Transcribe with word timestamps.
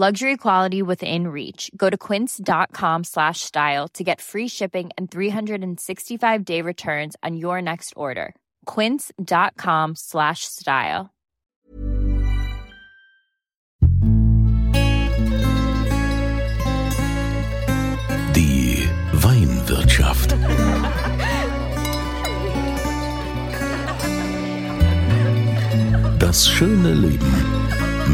Luxury 0.00 0.36
quality 0.36 0.80
within 0.80 1.26
reach. 1.26 1.72
Go 1.76 1.90
to 1.90 1.98
quince.com 1.98 3.02
slash 3.02 3.40
style 3.40 3.88
to 3.94 4.04
get 4.04 4.20
free 4.20 4.46
shipping 4.46 4.90
and 4.96 5.10
365-day 5.10 6.62
returns 6.62 7.16
on 7.24 7.36
your 7.36 7.60
next 7.60 7.94
order. 7.96 8.36
quince.com 8.64 9.96
slash 9.96 10.44
style. 10.44 11.10
Die 18.34 18.88
Weinwirtschaft. 19.14 20.36
Das 26.20 26.48
schöne 26.48 26.94
Leben 26.94 27.58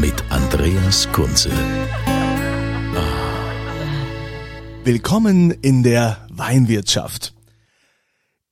mit 0.01 0.24
Andreas 0.55 1.11
Kunze. 1.11 1.49
Willkommen 4.85 5.51
in 5.51 5.83
der 5.83 6.25
Weinwirtschaft. 6.31 7.33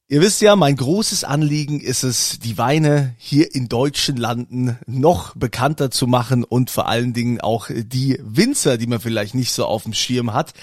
Ihr 0.09 0.19
wisst 0.19 0.41
ja, 0.41 0.57
mein 0.57 0.75
großes 0.75 1.23
Anliegen 1.23 1.79
ist 1.79 2.03
es, 2.03 2.39
die 2.39 2.57
Weine 2.57 3.15
hier 3.17 3.55
in 3.55 3.69
deutschen 3.69 4.17
Landen 4.17 4.77
noch 4.85 5.33
bekannter 5.37 5.91
zu 5.91 6.05
machen 6.05 6.43
und 6.43 6.69
vor 6.69 6.89
allen 6.89 7.13
Dingen 7.13 7.39
auch 7.39 7.69
die 7.71 8.19
Winzer, 8.21 8.77
die 8.77 8.87
man 8.87 8.99
vielleicht 8.99 9.33
nicht 9.33 9.53
so 9.53 9.65
auf 9.65 9.83
dem 9.83 9.93
Schirm 9.93 10.33
hat, 10.33 10.53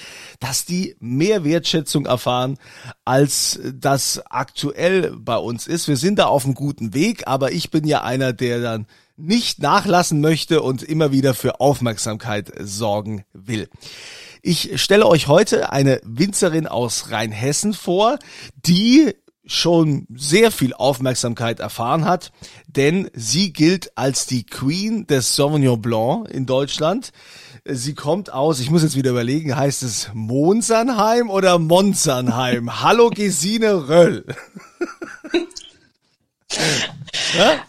dass 0.40 0.66
die 0.66 0.94
mehr 1.00 1.42
Wertschätzung 1.42 2.04
erfahren, 2.04 2.58
als 3.06 3.58
das 3.74 4.20
aktuell 4.28 5.16
bei 5.16 5.38
uns 5.38 5.66
ist. 5.66 5.88
Wir 5.88 5.96
sind 5.96 6.18
da 6.18 6.26
auf 6.26 6.44
einem 6.44 6.52
guten 6.52 6.92
Weg, 6.92 7.26
aber 7.26 7.50
ich 7.50 7.70
bin 7.70 7.86
ja 7.86 8.02
einer, 8.02 8.34
der 8.34 8.60
dann 8.60 8.86
nicht 9.20 9.60
nachlassen 9.60 10.20
möchte 10.20 10.62
und 10.62 10.82
immer 10.82 11.12
wieder 11.12 11.34
für 11.34 11.60
Aufmerksamkeit 11.60 12.52
sorgen 12.58 13.24
will. 13.32 13.68
Ich 14.42 14.80
stelle 14.80 15.06
euch 15.06 15.28
heute 15.28 15.70
eine 15.70 16.00
Winzerin 16.04 16.66
aus 16.66 17.10
Rheinhessen 17.10 17.74
vor, 17.74 18.18
die 18.54 19.14
schon 19.44 20.06
sehr 20.14 20.50
viel 20.50 20.74
Aufmerksamkeit 20.74 21.60
erfahren 21.60 22.04
hat, 22.04 22.30
denn 22.68 23.10
sie 23.14 23.52
gilt 23.52 23.96
als 23.98 24.26
die 24.26 24.46
Queen 24.46 25.06
des 25.06 25.34
Sauvignon 25.34 25.80
Blanc 25.80 26.28
in 26.28 26.46
Deutschland. 26.46 27.10
Sie 27.64 27.94
kommt 27.94 28.32
aus, 28.32 28.60
ich 28.60 28.70
muss 28.70 28.82
jetzt 28.82 28.96
wieder 28.96 29.10
überlegen, 29.10 29.56
heißt 29.56 29.82
es 29.82 30.10
Monsernheim 30.14 31.30
oder 31.30 31.58
Monsernheim? 31.58 32.80
Hallo 32.80 33.10
Gesine 33.10 33.88
Röll. 33.88 34.24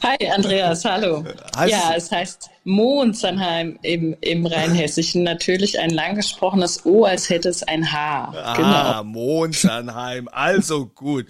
Hi 0.01 0.31
Andreas, 0.35 0.83
hallo. 0.85 1.23
Heißt 1.55 1.71
ja, 1.71 1.93
es 1.95 2.11
heißt 2.11 2.49
Mohnsannheim 2.63 3.77
im, 3.83 4.15
im 4.21 4.45
Rheinhessischen. 4.45 5.23
Natürlich 5.23 5.79
ein 5.79 5.91
lang 5.91 6.15
gesprochenes 6.15 6.85
O, 6.85 7.05
als 7.05 7.29
hätte 7.29 7.49
es 7.49 7.61
ein 7.63 7.91
H. 7.91 8.33
Ah, 8.35 8.55
genau. 8.55 9.03
Mohnsannheim, 9.03 10.27
also 10.31 10.87
gut. 10.87 11.27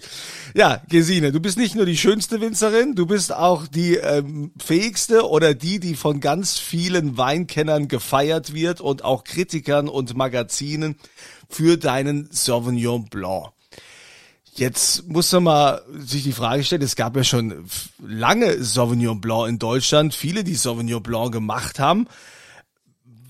Ja, 0.54 0.80
Gesine, 0.88 1.32
du 1.32 1.40
bist 1.40 1.58
nicht 1.58 1.74
nur 1.74 1.84
die 1.84 1.96
schönste 1.96 2.40
Winzerin, 2.40 2.94
du 2.94 3.06
bist 3.06 3.34
auch 3.34 3.66
die 3.66 3.96
ähm, 3.96 4.52
fähigste 4.58 5.28
oder 5.28 5.54
die, 5.54 5.78
die 5.78 5.94
von 5.94 6.20
ganz 6.20 6.58
vielen 6.58 7.18
Weinkennern 7.18 7.88
gefeiert 7.88 8.54
wird 8.54 8.80
und 8.80 9.04
auch 9.04 9.24
Kritikern 9.24 9.88
und 9.88 10.16
Magazinen 10.16 10.96
für 11.48 11.76
deinen 11.76 12.28
Sauvignon 12.30 13.08
Blanc. 13.10 13.52
Jetzt 14.54 15.08
muss 15.08 15.32
man 15.32 15.44
mal 15.44 15.82
sich 15.98 16.24
die 16.24 16.32
Frage 16.32 16.62
stellen, 16.62 16.82
es 16.82 16.96
gab 16.96 17.16
ja 17.16 17.24
schon 17.24 17.64
lange 17.98 18.62
Sauvignon 18.62 19.20
Blanc 19.20 19.48
in 19.48 19.58
Deutschland, 19.58 20.14
viele, 20.14 20.44
die 20.44 20.56
Sauvignon 20.56 21.02
Blanc 21.02 21.32
gemacht 21.32 21.78
haben. 21.78 22.06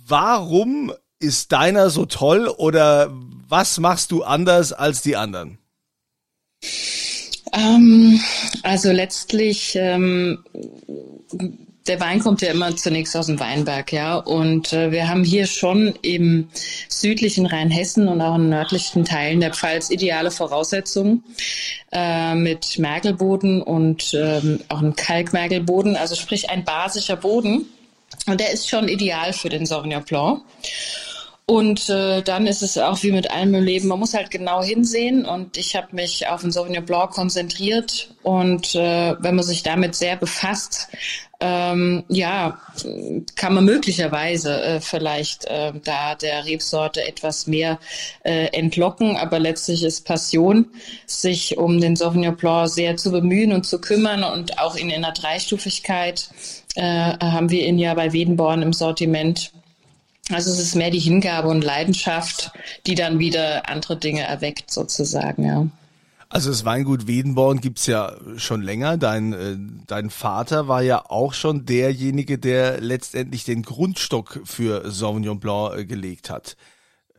Warum 0.07 0.93
ist 1.21 1.53
deiner 1.53 1.91
so 1.91 2.07
toll 2.07 2.49
oder 2.49 3.13
was 3.49 3.79
machst 3.79 4.11
du 4.11 4.25
anders 4.25 4.73
als 4.73 5.03
die 5.03 5.15
anderen? 5.15 5.59
Ähm, 7.53 8.21
also 8.65 8.91
letztlich 8.91 9.77
ähm, 9.77 10.43
der 11.87 12.01
Wein 12.01 12.21
kommt 12.21 12.43
ja 12.43 12.51
immer 12.51 12.75
zunächst 12.77 13.17
aus 13.17 13.27
dem 13.27 13.41
Weinberg, 13.41 13.93
ja. 13.93 14.17
Und 14.17 14.73
äh, 14.73 14.93
wir 14.93 15.09
haben 15.09 15.25
hier 15.25 15.47
schon 15.47 15.95
im 16.03 16.49
südlichen 16.89 17.47
Rheinhessen 17.47 18.09
und 18.09 18.21
auch 18.21 18.37
in 18.37 18.49
nördlichen 18.49 19.05
Teilen 19.05 19.41
der 19.41 19.53
Pfalz 19.53 19.91
ideale 19.91 20.31
Voraussetzungen 20.31 21.25
äh, 21.91 22.35
mit 22.35 22.79
Mergelboden 22.79 23.63
und 23.63 24.15
ähm, 24.15 24.61
auch 24.69 24.79
einem 24.79 24.95
Kalkmergelboden, 24.95 25.97
also 25.97 26.15
sprich 26.15 26.51
ein 26.51 26.65
basischer 26.65 27.17
Boden. 27.17 27.67
Und 28.27 28.41
der 28.41 28.53
ist 28.53 28.69
schon 28.69 28.89
ideal 28.89 29.33
für 29.33 29.49
den 29.49 29.67
Sauvignon 29.67 30.05
Blanc. 30.05 30.43
Und 31.45 31.89
äh, 31.89 32.23
dann 32.23 32.47
ist 32.47 32.63
es 32.63 32.79
auch 32.79 33.03
wie 33.03 33.11
mit 33.11 33.31
allem 33.31 33.55
im 33.55 33.65
Leben, 33.65 33.89
man 33.89 33.99
muss 33.99 34.15
halt 34.15 34.31
genau 34.31 34.63
hinsehen. 34.63 35.27
Und 35.27 35.57
ich 35.57 35.75
habe 35.75 35.89
mich 35.91 36.29
auf 36.29 36.43
den 36.43 36.53
Sauvignon 36.53 36.85
Blanc 36.85 37.11
konzentriert. 37.11 38.15
Und 38.23 38.75
äh, 38.75 39.17
wenn 39.19 39.35
man 39.35 39.45
sich 39.45 39.63
damit 39.63 39.95
sehr 39.97 40.17
befasst, 40.17 40.89
ähm, 41.41 42.05
ja, 42.09 42.61
kann 43.35 43.55
man 43.55 43.65
möglicherweise 43.65 44.63
äh, 44.63 44.81
vielleicht 44.81 45.45
äh, 45.47 45.73
da 45.83 46.15
der 46.15 46.47
Rebsorte 46.47 47.05
etwas 47.05 47.49
mehr 47.49 47.81
äh, 48.23 48.47
entlocken, 48.53 49.17
aber 49.17 49.41
letztlich 49.41 49.83
ist 49.83 50.07
Passion, 50.07 50.69
sich 51.07 51.59
um 51.59 51.81
den 51.81 51.97
Sauvignon 51.97 52.37
Blanc 52.37 52.69
sehr 52.69 52.97
zu 52.97 53.11
bemühen 53.11 53.53
und 53.53 53.67
zu 53.67 53.81
kümmern. 53.81 54.23
Und 54.23 54.61
auch 54.61 54.77
in 54.77 54.93
einer 54.93 55.11
Dreistufigkeit 55.11 56.31
äh, 56.77 56.83
haben 56.83 57.51
wir 57.51 57.67
ihn 57.67 57.79
ja 57.79 57.95
bei 57.95 58.13
Wedenborn 58.13 58.63
im 58.63 58.73
Sortiment. 58.73 59.51
Also 60.31 60.51
es 60.51 60.59
ist 60.59 60.77
mehr 60.77 60.91
die 60.91 61.01
Hingabe 61.01 61.49
und 61.49 61.65
Leidenschaft, 61.65 62.53
die 62.87 62.95
dann 62.95 63.19
wieder 63.19 63.69
andere 63.69 63.97
Dinge 63.97 64.23
erweckt 64.23 64.71
sozusagen, 64.71 65.45
ja. 65.45 65.67
Also 66.29 66.49
das 66.49 66.65
Weingut 66.65 67.07
Wedenborn 67.07 67.61
gibt's 67.61 67.85
ja 67.87 68.17
schon 68.37 68.63
länger. 68.63 68.97
Dein, 68.97 69.35
äh, 69.35 69.57
dein 69.87 70.09
Vater 70.09 70.67
war 70.67 70.81
ja 70.81 71.05
auch 71.11 71.35
schon 71.35 71.67
derjenige, 71.67 72.39
der 72.39 72.81
letztendlich 72.81 73.45
den 73.45 73.63
Grundstock 73.63 74.41
für 74.45 74.91
Sauvignon 74.91 75.41
Blanc 75.41 75.77
äh, 75.77 75.85
gelegt 75.85 76.31
hat. 76.31 76.57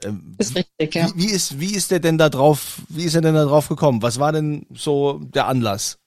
Ähm, 0.04 0.34
ist 0.40 0.56
richtig, 0.56 0.96
ja. 0.96 1.08
Wie, 1.14 1.24
wie, 1.24 1.32
ist, 1.32 1.60
wie 1.60 1.76
ist 1.76 1.92
der 1.92 2.00
denn 2.00 2.18
da 2.18 2.30
drauf, 2.30 2.82
wie 2.90 3.04
ist 3.04 3.14
er 3.14 3.22
denn 3.22 3.36
da 3.36 3.46
drauf 3.46 3.70
gekommen? 3.70 4.02
Was 4.02 4.20
war 4.20 4.32
denn 4.32 4.66
so 4.74 5.20
der 5.20 5.48
Anlass? 5.48 6.00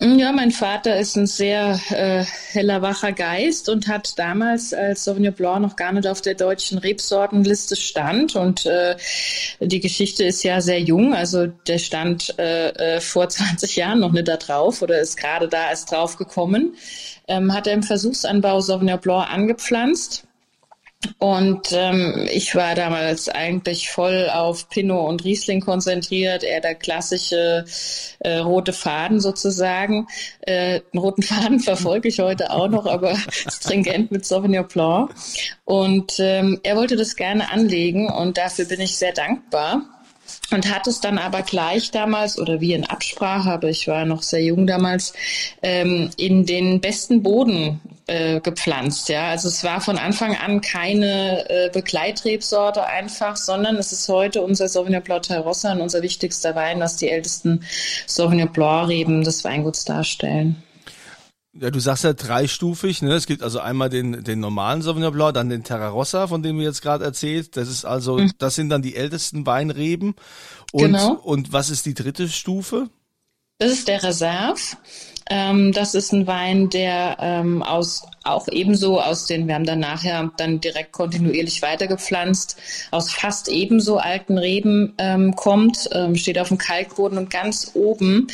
Ja, 0.00 0.32
mein 0.32 0.50
Vater 0.50 0.98
ist 0.98 1.16
ein 1.16 1.26
sehr 1.26 1.78
äh, 1.90 2.24
heller, 2.52 2.82
wacher 2.82 3.12
Geist 3.12 3.68
und 3.68 3.86
hat 3.86 4.18
damals, 4.18 4.74
als 4.74 5.04
Sauvignon 5.04 5.32
Blanc 5.32 5.62
noch 5.62 5.76
gar 5.76 5.92
nicht 5.92 6.06
auf 6.08 6.20
der 6.20 6.34
deutschen 6.34 6.78
Rebsortenliste 6.78 7.76
stand, 7.76 8.34
und 8.34 8.66
äh, 8.66 8.96
die 9.60 9.80
Geschichte 9.80 10.24
ist 10.24 10.42
ja 10.42 10.60
sehr 10.60 10.80
jung, 10.80 11.14
also 11.14 11.46
der 11.46 11.78
stand 11.78 12.36
äh, 12.38 12.96
äh, 12.96 13.00
vor 13.00 13.28
20 13.30 13.76
Jahren 13.76 14.00
noch 14.00 14.12
nicht 14.12 14.28
da 14.28 14.36
drauf 14.36 14.82
oder 14.82 15.00
ist 15.00 15.16
gerade 15.16 15.48
da 15.48 15.70
erst 15.70 15.92
drauf 15.92 16.16
gekommen, 16.16 16.74
ähm, 17.28 17.54
hat 17.54 17.68
er 17.68 17.74
im 17.74 17.84
Versuchsanbau 17.84 18.60
Sauvignon 18.60 19.00
Blanc 19.00 19.30
angepflanzt 19.32 20.26
und 21.18 21.72
ähm, 21.72 22.28
ich 22.30 22.54
war 22.54 22.74
damals 22.74 23.28
eigentlich 23.28 23.90
voll 23.90 24.28
auf 24.32 24.68
Pinot 24.68 25.08
und 25.08 25.24
Riesling 25.24 25.60
konzentriert, 25.60 26.42
eher 26.44 26.60
der 26.60 26.74
klassische 26.74 27.64
äh, 28.20 28.36
rote 28.38 28.72
Faden 28.72 29.20
sozusagen. 29.20 30.06
Äh, 30.40 30.80
einen 30.92 31.00
roten 31.00 31.22
Faden 31.24 31.60
verfolge 31.60 32.08
ich 32.08 32.20
heute 32.20 32.50
auch 32.50 32.68
noch, 32.68 32.86
aber 32.86 33.16
stringent 33.30 34.10
mit 34.10 34.26
Sauvignon 34.26 34.66
Blanc. 34.66 35.14
Und 35.64 36.18
ähm, 36.18 36.60
er 36.62 36.76
wollte 36.76 36.96
das 36.96 37.16
gerne 37.16 37.50
anlegen 37.50 38.08
und 38.08 38.38
dafür 38.38 38.66
bin 38.66 38.80
ich 38.80 38.96
sehr 38.96 39.12
dankbar 39.12 39.82
und 40.50 40.72
hat 40.72 40.86
es 40.86 41.00
dann 41.00 41.18
aber 41.18 41.42
gleich 41.42 41.90
damals 41.90 42.38
oder 42.38 42.60
wie 42.60 42.74
in 42.74 42.84
Absprache, 42.84 43.50
aber 43.50 43.68
ich 43.68 43.88
war 43.88 44.04
noch 44.04 44.22
sehr 44.22 44.42
jung 44.42 44.66
damals, 44.66 45.12
ähm, 45.62 46.10
in 46.16 46.46
den 46.46 46.80
besten 46.80 47.22
Boden 47.22 47.80
äh, 48.06 48.40
gepflanzt. 48.40 49.08
Ja, 49.08 49.28
also 49.30 49.48
es 49.48 49.64
war 49.64 49.80
von 49.80 49.98
Anfang 49.98 50.36
an 50.36 50.60
keine 50.60 51.48
äh, 51.48 51.70
Begleitrebsorte 51.70 52.84
einfach, 52.84 53.36
sondern 53.36 53.76
es 53.76 53.92
ist 53.92 54.08
heute 54.08 54.42
unser 54.42 54.68
Sauvignon 54.68 55.02
Blanc 55.02 55.22
Terrossa 55.22 55.72
und 55.72 55.80
unser 55.80 56.02
wichtigster 56.02 56.54
Wein, 56.54 56.80
das 56.80 56.96
die 56.96 57.08
ältesten 57.08 57.64
Sauvignon 58.06 58.52
Blanc 58.52 58.88
Reben 58.88 59.24
des 59.24 59.44
Weinguts 59.44 59.84
darstellen. 59.84 60.62
Ja, 61.56 61.70
du 61.70 61.78
sagst 61.78 62.02
ja 62.02 62.12
dreistufig, 62.12 63.00
ne? 63.00 63.12
Es 63.12 63.26
gibt 63.26 63.42
also 63.42 63.60
einmal 63.60 63.88
den, 63.88 64.24
den 64.24 64.40
normalen 64.40 64.82
Sauvignon 64.82 65.12
Blanc, 65.12 65.34
dann 65.34 65.48
den 65.48 65.62
Terrarossa, 65.62 66.26
von 66.26 66.42
dem 66.42 66.58
du 66.58 66.64
jetzt 66.64 66.82
gerade 66.82 67.04
erzählt. 67.04 67.56
Das 67.56 67.68
ist 67.68 67.84
also, 67.84 68.18
mhm. 68.18 68.32
das 68.38 68.56
sind 68.56 68.70
dann 68.70 68.82
die 68.82 68.96
ältesten 68.96 69.46
Weinreben. 69.46 70.16
Und, 70.72 70.82
genau. 70.82 71.12
und 71.12 71.52
was 71.52 71.70
ist 71.70 71.86
die 71.86 71.94
dritte 71.94 72.28
Stufe? 72.28 72.90
Das 73.58 73.70
ist 73.70 73.86
der 73.86 74.02
Reserve. 74.02 74.60
Ähm, 75.30 75.72
das 75.72 75.94
ist 75.94 76.12
ein 76.12 76.26
Wein, 76.26 76.68
der 76.70 77.16
ähm, 77.20 77.62
aus 77.62 78.06
auch 78.24 78.48
ebenso 78.48 79.00
aus 79.00 79.26
den, 79.26 79.46
wir 79.46 79.54
haben 79.54 79.66
dann 79.66 79.80
nachher 79.80 80.30
dann 80.38 80.60
direkt 80.60 80.92
kontinuierlich 80.92 81.60
weitergepflanzt, 81.60 82.56
aus 82.90 83.12
fast 83.12 83.48
ebenso 83.48 83.98
alten 83.98 84.38
Reben 84.38 84.94
ähm, 84.98 85.36
kommt, 85.36 85.88
ähm, 85.92 86.16
steht 86.16 86.38
auf 86.38 86.48
dem 86.48 86.58
Kalkboden 86.58 87.18
und 87.18 87.30
ganz 87.30 87.72
oben 87.74 88.26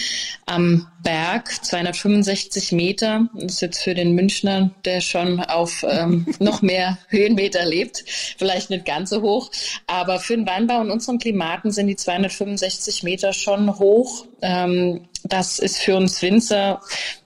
am 0.47 0.87
Berg, 1.03 1.65
265 1.65 2.73
Meter, 2.73 3.27
das 3.35 3.55
ist 3.55 3.63
jetzt 3.63 3.83
für 3.83 3.95
den 3.95 4.15
Münchner, 4.15 4.71
der 4.85 5.01
schon 5.01 5.41
auf 5.41 5.85
ähm, 5.89 6.27
noch 6.39 6.63
mehr 6.63 6.99
Höhenmeter 7.09 7.67
lebt, 7.67 8.05
vielleicht 8.39 8.71
nicht 8.71 8.85
ganz 8.85 9.11
so 9.11 9.23
hoch, 9.23 9.51
aber 9.87 10.21
für 10.21 10.37
den 10.37 10.47
Weinbau 10.47 10.83
in 10.83 10.91
unseren 10.91 11.19
Klimaten 11.19 11.73
sind 11.73 11.89
die 11.89 11.97
265 11.97 13.03
Meter 13.03 13.33
schon 13.33 13.79
hoch. 13.79 14.27
Ähm, 14.43 15.09
das 15.25 15.59
ist 15.59 15.79
für 15.79 15.97
uns 15.97 16.21
Winzer 16.23 16.81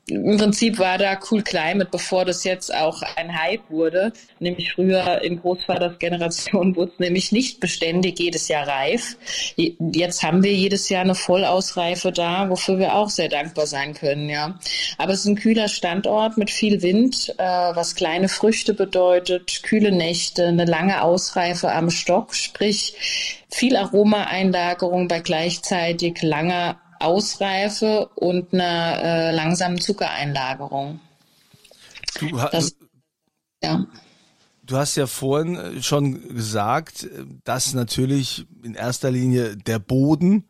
im 0.06 0.36
Prinzip 0.36 0.78
war 0.78 0.98
da 0.98 1.18
Cool 1.30 1.42
Climate, 1.42 1.88
bevor 1.90 2.26
das 2.26 2.44
jetzt 2.44 2.74
auch 2.74 3.00
ein 3.16 3.40
Hype 3.40 3.70
wurde. 3.70 4.12
Nämlich 4.38 4.74
früher 4.74 5.22
in 5.22 5.40
Großvaters 5.40 5.98
Generation 5.98 6.76
wurde 6.76 6.92
es 6.92 6.98
nämlich 6.98 7.32
nicht 7.32 7.58
beständig 7.58 8.18
jedes 8.18 8.48
Jahr 8.48 8.68
reif. 8.68 9.16
Jetzt 9.56 10.22
haben 10.22 10.42
wir 10.42 10.52
jedes 10.52 10.90
Jahr 10.90 11.02
eine 11.02 11.14
Vollausreife 11.14 12.12
da, 12.12 12.50
wofür 12.50 12.78
wir 12.78 12.94
auch 12.94 13.08
sehr 13.08 13.30
dankbar 13.30 13.66
sein 13.66 13.94
können, 13.94 14.28
ja. 14.28 14.58
Aber 14.98 15.14
es 15.14 15.20
ist 15.20 15.26
ein 15.26 15.36
kühler 15.36 15.68
Standort 15.68 16.36
mit 16.36 16.50
viel 16.50 16.82
Wind, 16.82 17.34
äh, 17.38 17.42
was 17.42 17.94
kleine 17.94 18.28
Früchte 18.28 18.74
bedeutet, 18.74 19.62
kühle 19.62 19.90
Nächte, 19.90 20.48
eine 20.48 20.66
lange 20.66 21.02
Ausreife 21.02 21.72
am 21.72 21.88
Stock, 21.88 22.34
sprich 22.34 22.94
viel 23.48 23.76
Aromaeinlagerung 23.76 25.08
bei 25.08 25.20
gleichzeitig 25.20 26.20
langer 26.22 26.78
Ausreife 27.04 28.08
und 28.14 28.52
einer 28.52 29.02
äh, 29.02 29.30
langsamen 29.32 29.80
Zuckereinlagerung. 29.80 31.00
Du, 32.18 32.36
das, 32.36 32.76
ja. 33.62 33.86
du 34.62 34.76
hast 34.76 34.96
ja 34.96 35.06
vorhin 35.06 35.56
äh, 35.56 35.82
schon 35.82 36.34
gesagt, 36.34 37.06
dass 37.44 37.74
natürlich 37.74 38.46
in 38.62 38.74
erster 38.74 39.10
Linie 39.10 39.56
der 39.56 39.78
Boden 39.78 40.48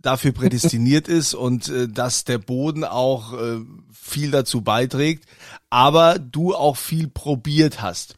dafür 0.00 0.32
prädestiniert 0.32 1.08
ist 1.08 1.34
und 1.34 1.68
äh, 1.68 1.88
dass 1.88 2.24
der 2.24 2.38
Boden 2.38 2.84
auch 2.84 3.32
äh, 3.32 3.60
viel 3.92 4.30
dazu 4.30 4.62
beiträgt, 4.62 5.24
aber 5.70 6.18
du 6.18 6.54
auch 6.54 6.76
viel 6.76 7.08
probiert 7.08 7.82
hast. 7.82 8.14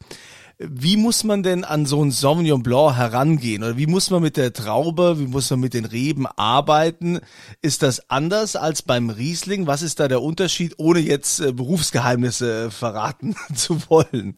Wie 0.61 0.97
muss 0.97 1.23
man 1.23 1.41
denn 1.41 1.63
an 1.63 1.85
so 1.85 2.03
ein 2.03 2.11
Sauvignon 2.11 2.61
Blanc 2.61 2.97
herangehen? 2.97 3.63
Oder 3.63 3.77
wie 3.77 3.87
muss 3.87 4.09
man 4.09 4.21
mit 4.21 4.35
der 4.35 4.51
Traube, 4.51 5.17
wie 5.17 5.27
muss 5.27 5.49
man 5.51 5.61
mit 5.61 5.73
den 5.73 5.85
Reben 5.85 6.27
arbeiten? 6.27 7.21
Ist 7.61 7.81
das 7.81 8.09
anders 8.09 8.57
als 8.57 8.81
beim 8.81 9.09
Riesling? 9.09 9.67
Was 9.67 9.81
ist 9.81 10.01
da 10.01 10.09
der 10.09 10.21
Unterschied, 10.21 10.73
ohne 10.77 10.99
jetzt 10.99 11.39
äh, 11.39 11.53
Berufsgeheimnisse 11.53 12.65
äh, 12.65 12.71
verraten 12.71 13.37
zu 13.55 13.81
wollen? 13.89 14.37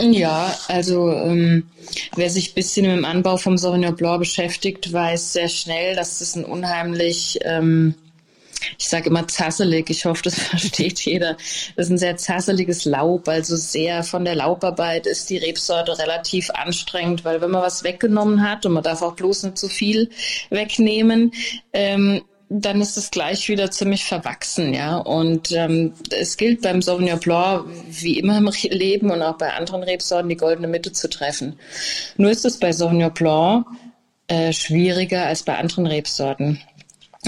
Ja, 0.00 0.52
also 0.66 1.12
ähm, 1.12 1.68
wer 2.16 2.28
sich 2.28 2.54
bisschen 2.54 2.86
mit 2.86 2.96
dem 2.96 3.04
Anbau 3.04 3.36
vom 3.36 3.56
Sauvignon 3.56 3.94
Blanc 3.94 4.18
beschäftigt, 4.18 4.92
weiß 4.92 5.34
sehr 5.34 5.48
schnell, 5.48 5.94
dass 5.94 6.18
das 6.18 6.34
ein 6.34 6.44
unheimlich 6.44 7.38
ähm, 7.42 7.94
ich 8.78 8.88
sage 8.88 9.08
immer 9.10 9.26
zasselig, 9.28 9.90
ich 9.90 10.04
hoffe, 10.04 10.22
das 10.22 10.34
versteht 10.40 11.00
jeder. 11.00 11.36
Das 11.76 11.86
ist 11.86 11.90
ein 11.90 11.98
sehr 11.98 12.16
zasseliges 12.16 12.84
Laub, 12.84 13.28
also 13.28 13.56
sehr 13.56 14.02
von 14.02 14.24
der 14.24 14.34
Laubarbeit 14.34 15.06
ist 15.06 15.30
die 15.30 15.38
Rebsorte 15.38 15.98
relativ 15.98 16.50
anstrengend, 16.50 17.24
weil 17.24 17.40
wenn 17.40 17.50
man 17.50 17.62
was 17.62 17.84
weggenommen 17.84 18.48
hat 18.48 18.66
und 18.66 18.72
man 18.72 18.82
darf 18.82 19.02
auch 19.02 19.14
bloß 19.14 19.44
nicht 19.44 19.58
zu 19.58 19.68
viel 19.68 20.10
wegnehmen, 20.50 21.32
ähm, 21.72 22.22
dann 22.48 22.80
ist 22.80 22.96
es 22.96 23.10
gleich 23.10 23.48
wieder 23.48 23.70
ziemlich 23.72 24.04
verwachsen, 24.04 24.72
ja. 24.72 24.98
Und 24.98 25.50
ähm, 25.50 25.94
es 26.10 26.36
gilt 26.36 26.62
beim 26.62 26.80
Sauvignon 26.80 27.18
Blanc 27.18 27.66
wie 27.90 28.18
immer 28.18 28.38
im 28.38 28.50
Leben 28.70 29.10
und 29.10 29.22
auch 29.22 29.36
bei 29.36 29.52
anderen 29.52 29.82
Rebsorten 29.82 30.28
die 30.28 30.36
goldene 30.36 30.68
Mitte 30.68 30.92
zu 30.92 31.08
treffen. 31.08 31.58
Nur 32.16 32.30
ist 32.30 32.44
es 32.44 32.58
bei 32.58 32.72
Sauvignon 32.72 33.12
Blanc 33.12 33.66
äh, 34.28 34.52
schwieriger 34.52 35.26
als 35.26 35.42
bei 35.42 35.56
anderen 35.56 35.86
Rebsorten 35.86 36.60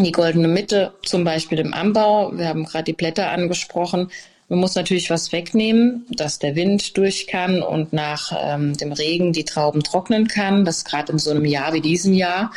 die 0.05 0.13
goldene 0.13 0.49
Mitte, 0.49 0.93
zum 1.05 1.25
Beispiel 1.25 1.59
im 1.59 1.75
Anbau. 1.75 2.37
Wir 2.37 2.49
haben 2.49 2.65
gerade 2.65 2.85
die 2.85 2.93
Blätter 2.93 3.31
angesprochen. 3.31 4.11
Man 4.49 4.61
muss 4.61 4.75
natürlich 4.75 5.11
was 5.11 5.31
wegnehmen, 5.33 6.07
dass 6.11 6.39
der 6.39 6.57
Wind 6.57 6.97
durch 6.97 7.27
kann 7.27 7.63
und 7.63 7.93
nach 7.93 8.33
ähm, 8.35 8.77
dem 8.77 8.93
Regen 8.93 9.35
die 9.35 9.45
Trauben 9.45 9.83
trocknen 9.83 10.27
kann. 10.27 10.65
Das 10.65 10.85
gerade 10.85 11.13
in 11.13 11.19
so 11.19 11.31
einem 11.31 11.45
Jahr 11.45 11.75
wie 11.75 11.83
diesem 11.83 12.15
Jahr, 12.15 12.53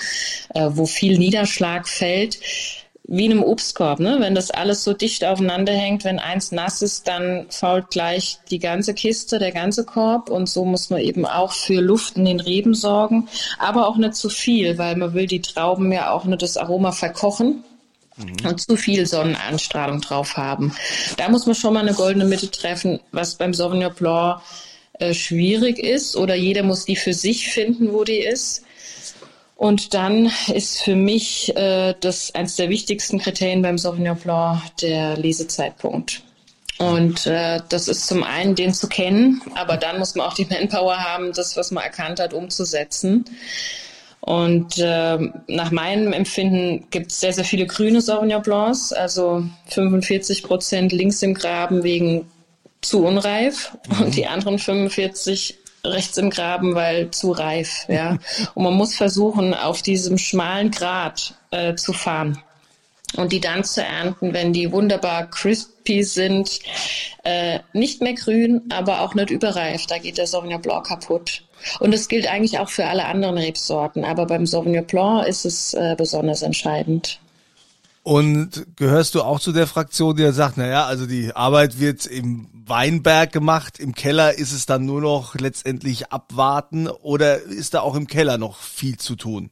äh, 0.53 0.69
wo 0.69 0.85
viel 0.85 1.17
Niederschlag 1.17 1.88
fällt 1.88 2.39
wie 3.13 3.25
in 3.25 3.31
einem 3.33 3.43
Obstkorb, 3.43 3.99
ne? 3.99 4.17
Wenn 4.21 4.35
das 4.35 4.51
alles 4.51 4.85
so 4.85 4.93
dicht 4.93 5.25
aufeinander 5.25 5.73
hängt, 5.73 6.05
wenn 6.05 6.17
eins 6.17 6.53
nass 6.53 6.81
ist, 6.81 7.09
dann 7.09 7.45
fault 7.49 7.89
gleich 7.89 8.39
die 8.49 8.59
ganze 8.59 8.93
Kiste, 8.93 9.37
der 9.37 9.51
ganze 9.51 9.83
Korb. 9.83 10.29
Und 10.29 10.47
so 10.47 10.63
muss 10.63 10.89
man 10.89 11.01
eben 11.01 11.25
auch 11.25 11.51
für 11.51 11.81
Luft 11.81 12.15
in 12.15 12.23
den 12.23 12.39
Reben 12.39 12.73
sorgen, 12.73 13.27
aber 13.59 13.89
auch 13.89 13.97
nicht 13.97 14.15
zu 14.15 14.29
viel, 14.29 14.77
weil 14.77 14.95
man 14.95 15.13
will 15.13 15.27
die 15.27 15.41
Trauben 15.41 15.91
ja 15.91 16.11
auch 16.11 16.23
nicht 16.23 16.41
das 16.41 16.55
Aroma 16.55 16.93
verkochen 16.93 17.65
mhm. 18.15 18.47
und 18.47 18.61
zu 18.61 18.77
viel 18.77 19.05
Sonnenanstrahlung 19.05 19.99
drauf 19.99 20.37
haben. 20.37 20.73
Da 21.17 21.27
muss 21.27 21.45
man 21.45 21.55
schon 21.55 21.73
mal 21.73 21.81
eine 21.81 21.93
goldene 21.93 22.23
Mitte 22.23 22.49
treffen, 22.49 23.01
was 23.11 23.35
beim 23.35 23.53
Sauvignon 23.53 23.93
Blanc 23.93 24.39
äh, 24.99 25.13
schwierig 25.13 25.79
ist 25.79 26.15
oder 26.15 26.35
jeder 26.35 26.63
muss 26.63 26.85
die 26.85 26.95
für 26.95 27.13
sich 27.13 27.49
finden, 27.49 27.91
wo 27.91 28.05
die 28.05 28.19
ist. 28.19 28.63
Und 29.61 29.93
dann 29.93 30.31
ist 30.51 30.81
für 30.81 30.95
mich 30.95 31.55
äh, 31.55 31.93
das 31.99 32.33
eines 32.33 32.55
der 32.55 32.69
wichtigsten 32.69 33.19
Kriterien 33.19 33.61
beim 33.61 33.77
Sauvignon 33.77 34.17
Blanc 34.17 34.59
der 34.77 35.15
Lesezeitpunkt. 35.17 36.23
Und 36.79 37.27
äh, 37.27 37.59
das 37.69 37.87
ist 37.87 38.07
zum 38.07 38.23
einen, 38.23 38.55
den 38.55 38.73
zu 38.73 38.89
kennen, 38.89 39.39
aber 39.53 39.77
dann 39.77 39.99
muss 39.99 40.15
man 40.15 40.25
auch 40.25 40.33
die 40.33 40.45
Manpower 40.49 40.97
haben, 40.97 41.31
das, 41.33 41.57
was 41.57 41.69
man 41.69 41.83
erkannt 41.83 42.19
hat, 42.19 42.33
umzusetzen. 42.33 43.23
Und 44.19 44.79
äh, 44.79 45.19
nach 45.45 45.69
meinem 45.69 46.11
Empfinden 46.11 46.87
gibt 46.89 47.11
es 47.11 47.19
sehr, 47.19 47.33
sehr 47.33 47.45
viele 47.45 47.67
grüne 47.67 48.01
Sauvignon 48.01 48.41
Blancs, 48.41 48.91
also 48.91 49.43
45 49.67 50.41
Prozent 50.41 50.91
links 50.91 51.21
im 51.21 51.35
Graben 51.35 51.83
wegen 51.83 52.25
zu 52.81 53.05
unreif 53.05 53.77
mhm. 53.89 54.05
und 54.05 54.15
die 54.15 54.25
anderen 54.25 54.57
45 54.57 55.59
rechts 55.83 56.18
im 56.18 56.30
Graben, 56.30 56.75
weil 56.75 57.12
zu 57.12 57.31
reif, 57.31 57.86
ja. 57.88 58.18
Und 58.54 58.63
man 58.63 58.74
muss 58.74 58.95
versuchen, 58.95 59.54
auf 59.54 59.81
diesem 59.81 60.18
schmalen 60.18 60.72
Grat 60.72 61.36
äh, 61.51 61.75
zu 61.75 61.94
fahren 61.94 62.42
und 63.18 63.31
die 63.31 63.42
dann 63.42 63.63
zu 63.63 63.83
ernten, 63.83 64.33
wenn 64.33 64.54
die 64.54 64.71
wunderbar 64.71 65.30
crispy 65.30 66.04
sind, 66.04 66.59
äh, 67.23 67.59
nicht 67.73 68.02
mehr 68.02 68.14
grün, 68.14 68.61
aber 68.69 69.02
auch 69.02 69.16
nicht 69.16 69.30
überreif. 69.30 69.85
Da 69.85 69.97
geht 69.97 70.18
der 70.18 70.28
Sauvignon 70.28 70.61
Blanc 70.61 70.88
kaputt. 70.88 71.44
Und 71.80 71.94
das 71.94 72.07
gilt 72.07 72.28
eigentlich 72.28 72.59
auch 72.59 72.69
für 72.69 72.85
alle 72.85 73.06
anderen 73.06 73.38
Rebsorten, 73.38 74.04
aber 74.04 74.26
beim 74.26 74.47
Sauvignon 74.47 74.85
Blanc 74.85 75.28
ist 75.28 75.45
es 75.45 75.73
äh, 75.73 75.95
besonders 75.97 76.42
entscheidend. 76.42 77.19
Und 78.03 78.65
gehörst 78.77 79.13
du 79.13 79.21
auch 79.21 79.39
zu 79.39 79.51
der 79.51 79.67
Fraktion, 79.67 80.15
die 80.15 80.31
sagt, 80.31 80.57
naja, 80.57 80.85
also 80.85 81.05
die 81.05 81.35
Arbeit 81.35 81.79
wird 81.79 82.07
im 82.07 82.49
Weinberg 82.51 83.31
gemacht, 83.31 83.79
im 83.79 83.93
Keller 83.93 84.37
ist 84.37 84.53
es 84.53 84.65
dann 84.65 84.85
nur 84.85 85.01
noch 85.01 85.35
letztendlich 85.35 86.11
abwarten 86.11 86.87
oder 86.87 87.41
ist 87.41 87.73
da 87.73 87.81
auch 87.81 87.95
im 87.95 88.07
Keller 88.07 88.37
noch 88.37 88.57
viel 88.57 88.97
zu 88.97 89.15
tun? 89.15 89.51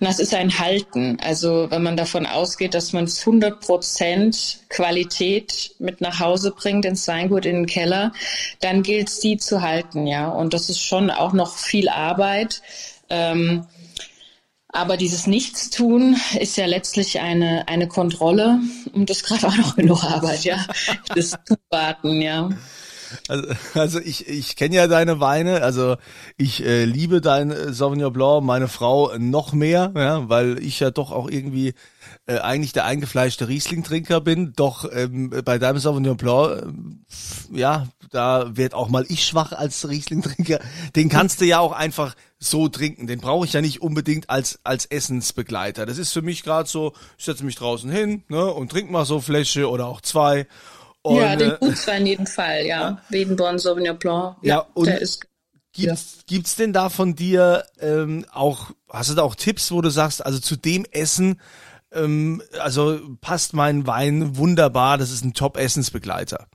Das 0.00 0.20
ist 0.20 0.32
ein 0.32 0.58
Halten. 0.58 1.18
Also 1.20 1.70
wenn 1.70 1.82
man 1.82 1.96
davon 1.96 2.24
ausgeht, 2.24 2.74
dass 2.74 2.92
man 2.92 3.08
100 3.08 3.60
Prozent 3.60 4.60
Qualität 4.68 5.74
mit 5.78 6.00
nach 6.00 6.20
Hause 6.20 6.52
bringt 6.52 6.84
ins 6.84 7.08
Weingut 7.08 7.46
in 7.46 7.56
den 7.56 7.66
Keller, 7.66 8.12
dann 8.60 8.82
gilt 8.82 9.08
es, 9.08 9.20
die 9.20 9.38
zu 9.38 9.60
halten, 9.60 10.06
ja. 10.06 10.28
Und 10.28 10.54
das 10.54 10.70
ist 10.70 10.80
schon 10.80 11.10
auch 11.10 11.32
noch 11.32 11.56
viel 11.56 11.88
Arbeit. 11.88 12.62
Ähm, 13.10 13.66
aber 14.70 14.96
dieses 14.96 15.26
Nichtstun 15.26 16.16
ist 16.38 16.56
ja 16.56 16.66
letztlich 16.66 17.20
eine, 17.20 17.66
eine 17.68 17.88
Kontrolle 17.88 18.60
und 18.92 19.08
das 19.08 19.18
ist 19.18 19.26
gerade 19.26 19.46
auch 19.46 19.56
noch 19.56 19.76
genug 19.76 20.04
Arbeit, 20.04 20.44
ja. 20.44 20.66
Das 21.14 21.34
Zuwarten, 21.44 22.20
ja. 22.20 22.50
Also, 23.28 23.48
also 23.74 24.00
ich, 24.00 24.28
ich 24.28 24.56
kenne 24.56 24.76
ja 24.76 24.86
deine 24.86 25.20
Weine, 25.20 25.62
also 25.62 25.96
ich 26.36 26.64
äh, 26.64 26.84
liebe 26.84 27.20
dein 27.20 27.72
Sauvignon 27.72 28.12
Blanc, 28.12 28.44
meine 28.44 28.68
Frau 28.68 29.16
noch 29.18 29.52
mehr, 29.52 29.92
ja, 29.94 30.28
weil 30.28 30.58
ich 30.62 30.80
ja 30.80 30.90
doch 30.90 31.12
auch 31.12 31.28
irgendwie 31.30 31.74
äh, 32.26 32.38
eigentlich 32.38 32.72
der 32.72 32.84
eingefleischte 32.84 33.48
Riesling-Trinker 33.48 34.20
bin, 34.20 34.52
doch 34.54 34.90
ähm, 34.92 35.30
bei 35.44 35.58
deinem 35.58 35.78
Sauvignon 35.78 36.16
Blanc, 36.16 36.62
äh, 36.62 37.58
ja, 37.58 37.86
da 38.10 38.56
wird 38.56 38.74
auch 38.74 38.88
mal 38.88 39.04
ich 39.08 39.24
schwach 39.24 39.52
als 39.52 39.88
Riesling-Trinker. 39.88 40.60
Den 40.96 41.08
kannst 41.08 41.40
du 41.40 41.44
ja 41.44 41.58
auch 41.58 41.72
einfach 41.72 42.14
so 42.38 42.68
trinken. 42.68 43.06
Den 43.06 43.20
brauche 43.20 43.46
ich 43.46 43.52
ja 43.52 43.60
nicht 43.60 43.82
unbedingt 43.82 44.30
als 44.30 44.60
als 44.64 44.86
Essensbegleiter. 44.86 45.86
Das 45.86 45.98
ist 45.98 46.12
für 46.12 46.22
mich 46.22 46.42
gerade 46.42 46.68
so, 46.68 46.92
ich 47.18 47.24
setze 47.24 47.44
mich 47.44 47.56
draußen 47.56 47.90
hin 47.90 48.22
ne, 48.28 48.46
und 48.46 48.70
trink 48.70 48.90
mal 48.90 49.04
so 49.04 49.20
Fläche 49.20 49.68
oder 49.68 49.86
auch 49.86 50.00
zwei 50.00 50.46
Und, 51.02 51.16
ja, 51.16 51.36
den 51.36 51.56
Gutswein 51.60 52.02
in 52.02 52.06
jedem 52.06 52.26
Fall, 52.26 52.66
ja. 52.66 53.00
Wedenborn, 53.08 53.58
Sauvignon 53.58 53.98
Blanc. 53.98 54.36
Ja, 54.42 54.56
ja 54.56 54.66
und 54.74 54.86
der 54.86 55.00
ist 55.00 55.28
Gibt's, 55.72 56.16
ja. 56.16 56.22
gibt's 56.26 56.56
denn 56.56 56.72
da 56.72 56.88
von 56.88 57.14
dir 57.14 57.64
ähm, 57.80 58.24
auch, 58.32 58.70
hast 58.90 59.10
du 59.10 59.14
da 59.14 59.22
auch 59.22 59.34
Tipps, 59.34 59.70
wo 59.70 59.80
du 59.80 59.90
sagst, 59.90 60.24
also 60.24 60.38
zu 60.40 60.56
dem 60.56 60.84
Essen, 60.90 61.40
ähm, 61.92 62.42
also 62.58 62.98
passt 63.20 63.54
mein 63.54 63.86
Wein 63.86 64.36
wunderbar, 64.36 64.98
das 64.98 65.10
ist 65.10 65.24
ein 65.24 65.34
Top-Essensbegleiter? 65.34 66.48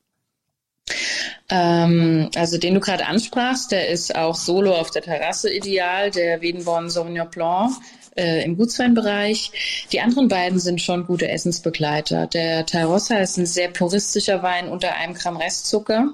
Ähm, 1.49 2.31
also 2.35 2.57
den 2.57 2.73
du 2.73 2.79
gerade 2.79 3.05
ansprachst, 3.05 3.71
der 3.71 3.89
ist 3.89 4.15
auch 4.15 4.35
solo 4.35 4.73
auf 4.73 4.91
der 4.91 5.03
Terrasse 5.03 5.53
ideal, 5.53 6.11
der 6.11 6.41
Wiedenborn 6.41 6.89
Sauvignon 6.89 7.29
Blanc 7.29 7.75
äh, 8.15 8.43
im 8.43 8.57
Gutsweinbereich. 8.57 9.51
Die 9.91 10.01
anderen 10.01 10.27
beiden 10.27 10.59
sind 10.59 10.81
schon 10.81 11.05
gute 11.05 11.29
Essensbegleiter. 11.29 12.27
Der 12.27 12.65
Tarossa 12.65 13.17
ist 13.17 13.37
ein 13.37 13.45
sehr 13.45 13.69
puristischer 13.69 14.43
Wein 14.43 14.67
unter 14.67 14.95
einem 14.95 15.13
Gramm 15.13 15.37
Restzucker 15.37 16.13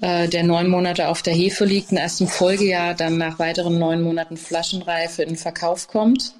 äh, 0.00 0.28
der 0.28 0.42
neun 0.42 0.68
Monate 0.68 1.08
auf 1.08 1.22
der 1.22 1.34
Hefe 1.34 1.64
liegt 1.64 1.90
und 1.90 1.98
erst 1.98 2.20
im 2.20 2.28
Folgejahr 2.28 2.94
dann 2.94 3.18
nach 3.18 3.38
weiteren 3.38 3.78
neun 3.78 4.02
Monaten 4.02 4.36
Flaschenreife 4.36 5.22
in 5.22 5.36
Verkauf 5.36 5.88
kommt 5.88 6.34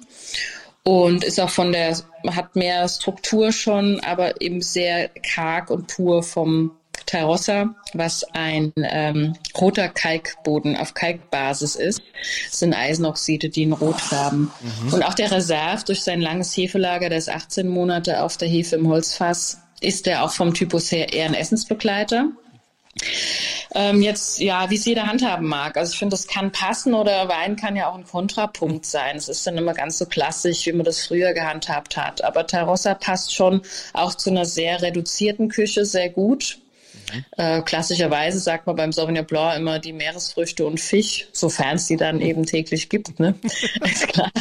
und 0.87 1.25
ist 1.25 1.39
auch 1.41 1.49
von 1.49 1.73
der, 1.73 1.97
hat 2.27 2.55
mehr 2.55 2.87
Struktur 2.87 3.51
schon, 3.51 3.99
aber 3.99 4.39
eben 4.41 4.61
sehr 4.61 5.09
karg 5.09 5.69
und 5.69 5.87
pur 5.87 6.23
vom 6.23 6.76
Tarossa, 7.07 7.73
was 7.93 8.23
ein 8.33 8.71
ähm, 8.77 9.35
roter 9.59 9.89
Kalkboden 9.89 10.77
auf 10.77 10.93
Kalkbasis 10.93 11.75
ist. 11.75 12.01
Das 12.49 12.59
sind 12.59 12.73
Eisenoxide, 12.73 13.49
die 13.49 13.63
in 13.63 13.73
Rot 13.73 13.99
färben. 13.99 14.51
Mhm. 14.61 14.93
Und 14.93 15.03
auch 15.03 15.15
der 15.15 15.31
Reserve 15.31 15.83
durch 15.85 16.03
sein 16.03 16.21
langes 16.21 16.55
Hefelager, 16.55 17.09
der 17.09 17.17
ist 17.17 17.29
18 17.29 17.67
Monate 17.67 18.21
auf 18.21 18.37
der 18.37 18.47
Hefe 18.47 18.75
im 18.75 18.87
Holzfass, 18.87 19.59
ist 19.79 20.05
der 20.05 20.23
auch 20.23 20.31
vom 20.31 20.53
Typus 20.53 20.91
her 20.91 21.13
eher 21.13 21.25
ein 21.25 21.33
Essensbegleiter. 21.33 22.29
Ähm, 23.75 24.01
jetzt, 24.01 24.39
ja, 24.39 24.69
wie 24.69 24.75
es 24.75 24.85
jeder 24.85 25.05
handhaben 25.05 25.47
mag. 25.47 25.77
Also 25.77 25.93
ich 25.93 25.99
finde, 25.99 26.13
das 26.13 26.27
kann 26.27 26.51
passen 26.51 26.93
oder 26.93 27.29
Wein 27.29 27.55
kann 27.55 27.75
ja 27.75 27.89
auch 27.89 27.95
ein 27.95 28.05
Kontrapunkt 28.05 28.85
sein. 28.85 29.17
Es 29.17 29.29
ist 29.29 29.45
dann 29.45 29.57
immer 29.57 29.73
ganz 29.73 29.97
so 29.97 30.05
klassisch, 30.05 30.65
wie 30.65 30.71
man 30.73 30.85
das 30.85 31.05
früher 31.05 31.33
gehandhabt 31.33 31.95
hat. 31.95 32.23
Aber 32.23 32.47
Tarossa 32.47 32.95
passt 32.95 33.33
schon 33.33 33.61
auch 33.93 34.15
zu 34.15 34.29
einer 34.29 34.45
sehr 34.45 34.81
reduzierten 34.81 35.49
Küche 35.49 35.85
sehr 35.85 36.09
gut. 36.09 36.59
Äh, 37.37 37.61
klassischerweise 37.61 38.39
sagt 38.39 38.67
man 38.67 38.75
beim 38.75 38.91
Sauvignon 38.91 39.25
Blanc 39.25 39.57
immer 39.57 39.79
die 39.79 39.93
Meeresfrüchte 39.93 40.65
und 40.65 40.79
Fisch, 40.79 41.27
sofern 41.31 41.75
es 41.75 41.87
die 41.87 41.97
dann 41.97 42.21
eben 42.21 42.45
täglich 42.45 42.89
gibt, 42.89 43.19
ne? 43.19 43.35
ist 43.83 44.07
klar. 44.07 44.31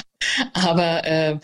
Aber 0.52 1.04
äh, 1.04 1.38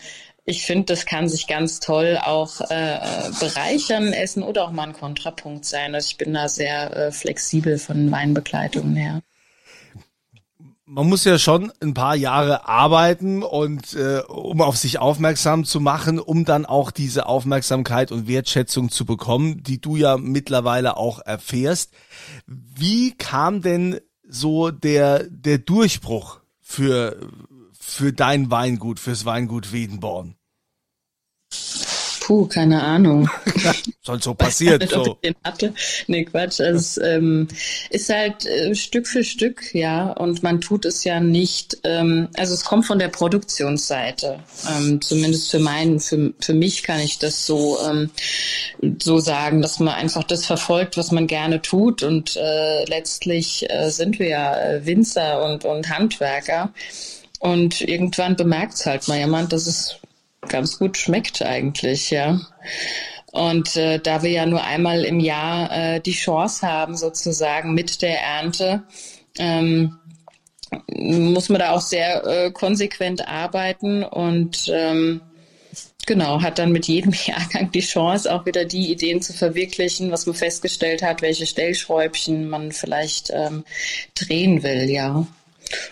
ich 0.45 0.65
finde, 0.65 0.85
das 0.85 1.05
kann 1.05 1.29
sich 1.29 1.47
ganz 1.47 1.79
toll 1.79 2.19
auch 2.21 2.59
äh, 2.61 2.99
bereichern, 3.39 4.11
essen 4.11 4.43
oder 4.43 4.65
auch 4.65 4.71
mal 4.71 4.87
ein 4.87 4.93
Kontrapunkt 4.93 5.63
sein. 5.65 5.95
Also 5.95 6.09
ich 6.11 6.17
bin 6.17 6.33
da 6.33 6.49
sehr 6.49 6.95
äh, 6.95 7.11
flexibel 7.11 7.77
von 7.77 8.11
Weinbegleitungen 8.11 8.95
her. 8.95 9.21
Man 10.95 11.09
muss 11.09 11.23
ja 11.23 11.39
schon 11.39 11.71
ein 11.81 11.95
paar 11.95 12.15
Jahre 12.15 12.67
arbeiten 12.67 13.41
und 13.41 13.95
äh, 13.95 14.19
um 14.27 14.61
auf 14.61 14.77
sich 14.77 14.99
aufmerksam 14.99 15.65
zu 15.65 15.79
machen, 15.79 16.19
um 16.19 16.45
dann 16.45 16.67
auch 16.67 16.91
diese 16.91 17.25
Aufmerksamkeit 17.25 18.11
und 18.11 18.27
Wertschätzung 18.27 18.91
zu 18.91 19.03
bekommen, 19.03 19.63
die 19.63 19.81
du 19.81 19.95
ja 19.95 20.17
mittlerweile 20.17 20.95
auch 20.95 21.19
erfährst. 21.19 21.95
Wie 22.45 23.17
kam 23.17 23.63
denn 23.63 24.01
so 24.21 24.69
der 24.69 25.23
der 25.23 25.57
Durchbruch 25.57 26.41
für 26.61 27.17
für 27.79 28.13
dein 28.13 28.51
Weingut, 28.51 28.99
fürs 28.99 29.25
Weingut 29.25 29.73
Wiedenborn? 29.73 30.35
Puh, 32.23 32.45
keine 32.45 32.81
Ahnung. 32.81 33.29
Soll 34.01 34.23
so 34.23 34.33
passiert. 34.33 34.89
so. 34.89 35.17
Nee, 36.07 36.23
Quatsch. 36.23 36.61
Es 36.61 36.97
ähm, 36.97 37.49
ist 37.89 38.07
halt 38.07 38.45
äh, 38.45 38.73
Stück 38.75 39.07
für 39.07 39.25
Stück, 39.25 39.75
ja. 39.75 40.09
Und 40.13 40.41
man 40.41 40.61
tut 40.61 40.85
es 40.85 41.03
ja 41.03 41.19
nicht, 41.19 41.79
ähm, 41.83 42.29
also 42.37 42.53
es 42.53 42.63
kommt 42.63 42.85
von 42.85 42.97
der 42.97 43.09
Produktionsseite. 43.09 44.39
Ähm, 44.73 45.01
zumindest 45.01 45.51
für 45.51 45.59
meinen, 45.59 45.99
für, 45.99 46.33
für 46.39 46.53
mich 46.53 46.83
kann 46.83 47.01
ich 47.01 47.19
das 47.19 47.45
so, 47.45 47.77
ähm, 47.85 48.09
so 49.01 49.19
sagen, 49.19 49.61
dass 49.61 49.79
man 49.79 49.93
einfach 49.93 50.23
das 50.23 50.45
verfolgt, 50.45 50.95
was 50.95 51.11
man 51.11 51.27
gerne 51.27 51.61
tut. 51.61 52.03
Und 52.03 52.37
äh, 52.37 52.85
letztlich 52.85 53.69
äh, 53.69 53.89
sind 53.89 54.17
wir 54.17 54.29
ja 54.29 54.57
äh, 54.61 54.85
Winzer 54.85 55.43
und, 55.43 55.65
und 55.65 55.89
Handwerker. 55.89 56.73
Und 57.39 57.81
irgendwann 57.81 58.37
bemerkt 58.37 58.75
es 58.75 58.85
halt 58.85 59.09
mal 59.09 59.19
jemand, 59.19 59.51
dass 59.51 59.67
es 59.67 59.97
ganz 60.47 60.79
gut 60.79 60.97
schmeckt 60.97 61.41
eigentlich, 61.41 62.11
ja. 62.11 62.39
Und 63.31 63.75
äh, 63.77 63.99
da 63.99 64.21
wir 64.21 64.29
ja 64.29 64.45
nur 64.45 64.63
einmal 64.63 65.03
im 65.03 65.19
Jahr 65.19 65.71
äh, 65.71 65.99
die 65.99 66.13
Chance 66.13 66.67
haben, 66.67 66.95
sozusagen 66.95 67.73
mit 67.73 68.01
der 68.03 68.21
Ernte, 68.21 68.83
ähm, 69.39 69.97
muss 70.95 71.49
man 71.49 71.59
da 71.59 71.71
auch 71.71 71.81
sehr 71.81 72.25
äh, 72.25 72.51
konsequent 72.51 73.27
arbeiten 73.27 74.03
und 74.03 74.71
ähm, 74.71 75.21
genau, 76.05 76.41
hat 76.41 76.59
dann 76.59 76.71
mit 76.71 76.87
jedem 76.87 77.13
Jahrgang 77.25 77.71
die 77.71 77.81
Chance, 77.81 78.33
auch 78.33 78.45
wieder 78.45 78.65
die 78.65 78.91
Ideen 78.91 79.21
zu 79.21 79.33
verwirklichen, 79.33 80.11
was 80.11 80.25
man 80.25 80.35
festgestellt 80.35 81.01
hat, 81.01 81.21
welche 81.21 81.45
Stellschräubchen 81.45 82.47
man 82.47 82.71
vielleicht 82.71 83.31
ähm, 83.33 83.63
drehen 84.15 84.63
will, 84.63 84.89
ja. 84.89 85.25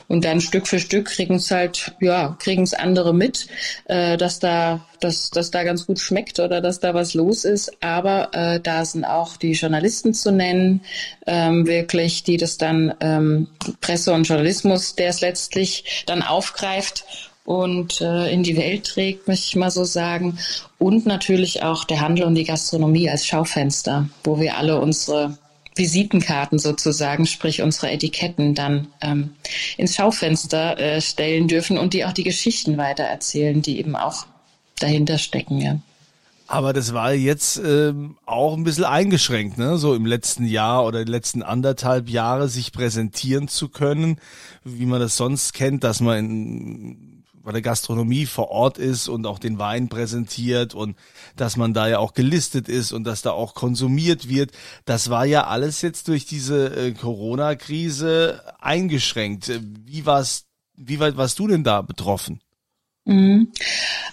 Und 0.07 0.25
dann 0.25 0.41
Stück 0.41 0.67
für 0.67 0.79
Stück 0.79 1.07
kriegen 1.07 1.35
es 1.35 1.51
halt, 1.51 1.93
ja, 1.99 2.35
kriegen 2.39 2.63
es 2.63 2.73
andere 2.73 3.13
mit, 3.13 3.47
äh, 3.85 4.17
dass 4.17 4.39
da, 4.39 4.85
dass, 4.99 5.29
dass 5.29 5.51
da 5.51 5.63
ganz 5.63 5.85
gut 5.87 5.99
schmeckt 5.99 6.39
oder 6.39 6.61
dass 6.61 6.79
da 6.79 6.93
was 6.93 7.13
los 7.13 7.45
ist. 7.45 7.71
Aber 7.81 8.29
äh, 8.33 8.59
da 8.59 8.85
sind 8.85 9.05
auch 9.05 9.37
die 9.37 9.53
Journalisten 9.53 10.13
zu 10.13 10.31
nennen, 10.31 10.81
ähm, 11.27 11.65
wirklich, 11.67 12.23
die 12.23 12.37
das 12.37 12.57
dann 12.57 12.93
ähm, 12.99 13.47
Presse 13.79 14.13
und 14.13 14.27
Journalismus, 14.27 14.95
der 14.95 15.09
es 15.09 15.21
letztlich 15.21 16.03
dann 16.05 16.21
aufgreift 16.21 17.05
und 17.43 18.01
äh, 18.01 18.31
in 18.31 18.43
die 18.43 18.57
Welt 18.57 18.85
trägt, 18.85 19.27
möchte 19.27 19.47
ich 19.47 19.55
mal 19.55 19.71
so 19.71 19.83
sagen. 19.83 20.37
Und 20.77 21.05
natürlich 21.05 21.63
auch 21.63 21.83
der 21.83 22.01
Handel 22.01 22.25
und 22.25 22.35
die 22.35 22.43
Gastronomie 22.43 23.09
als 23.09 23.25
Schaufenster, 23.25 24.09
wo 24.23 24.39
wir 24.39 24.57
alle 24.57 24.79
unsere 24.79 25.37
Visitenkarten 25.75 26.59
sozusagen, 26.59 27.25
sprich 27.25 27.61
unsere 27.61 27.91
Etiketten 27.91 28.55
dann 28.55 28.87
ähm, 29.01 29.31
ins 29.77 29.95
Schaufenster 29.95 30.77
äh, 30.77 31.01
stellen 31.01 31.47
dürfen 31.47 31.77
und 31.77 31.93
die 31.93 32.05
auch 32.05 32.13
die 32.13 32.23
Geschichten 32.23 32.77
weitererzählen, 32.77 33.61
die 33.61 33.79
eben 33.79 33.95
auch 33.95 34.25
dahinter 34.79 35.17
stecken, 35.17 35.59
ja. 35.61 35.79
Aber 36.47 36.73
das 36.73 36.93
war 36.93 37.13
jetzt 37.13 37.61
ähm, 37.63 38.17
auch 38.25 38.57
ein 38.57 38.65
bisschen 38.65 38.83
eingeschränkt, 38.83 39.57
ne? 39.57 39.77
So 39.77 39.95
im 39.95 40.05
letzten 40.05 40.45
Jahr 40.45 40.85
oder 40.85 41.05
letzten 41.05 41.43
anderthalb 41.43 42.09
Jahre 42.09 42.49
sich 42.49 42.73
präsentieren 42.73 43.47
zu 43.47 43.69
können, 43.69 44.19
wie 44.65 44.85
man 44.85 44.99
das 44.99 45.15
sonst 45.15 45.53
kennt, 45.53 45.85
dass 45.85 46.01
man 46.01 46.17
in 46.17 47.10
bei 47.43 47.51
der 47.51 47.61
Gastronomie 47.61 48.25
vor 48.25 48.49
Ort 48.49 48.77
ist 48.77 49.07
und 49.07 49.25
auch 49.25 49.39
den 49.39 49.59
Wein 49.59 49.89
präsentiert 49.89 50.73
und 50.73 50.95
dass 51.35 51.57
man 51.57 51.73
da 51.73 51.87
ja 51.87 51.99
auch 51.99 52.13
gelistet 52.13 52.69
ist 52.69 52.91
und 52.91 53.03
dass 53.03 53.21
da 53.21 53.31
auch 53.31 53.53
konsumiert 53.53 54.29
wird. 54.29 54.51
Das 54.85 55.09
war 55.09 55.25
ja 55.25 55.47
alles 55.47 55.81
jetzt 55.81 56.07
durch 56.07 56.25
diese 56.25 56.75
äh, 56.75 56.91
Corona-Krise 56.91 58.41
eingeschränkt. 58.59 59.51
Wie 59.85 60.05
war's, 60.05 60.45
wie 60.75 60.99
weit 60.99 61.17
warst 61.17 61.39
du 61.39 61.47
denn 61.47 61.63
da 61.63 61.81
betroffen? 61.81 62.41
Mhm. 63.05 63.47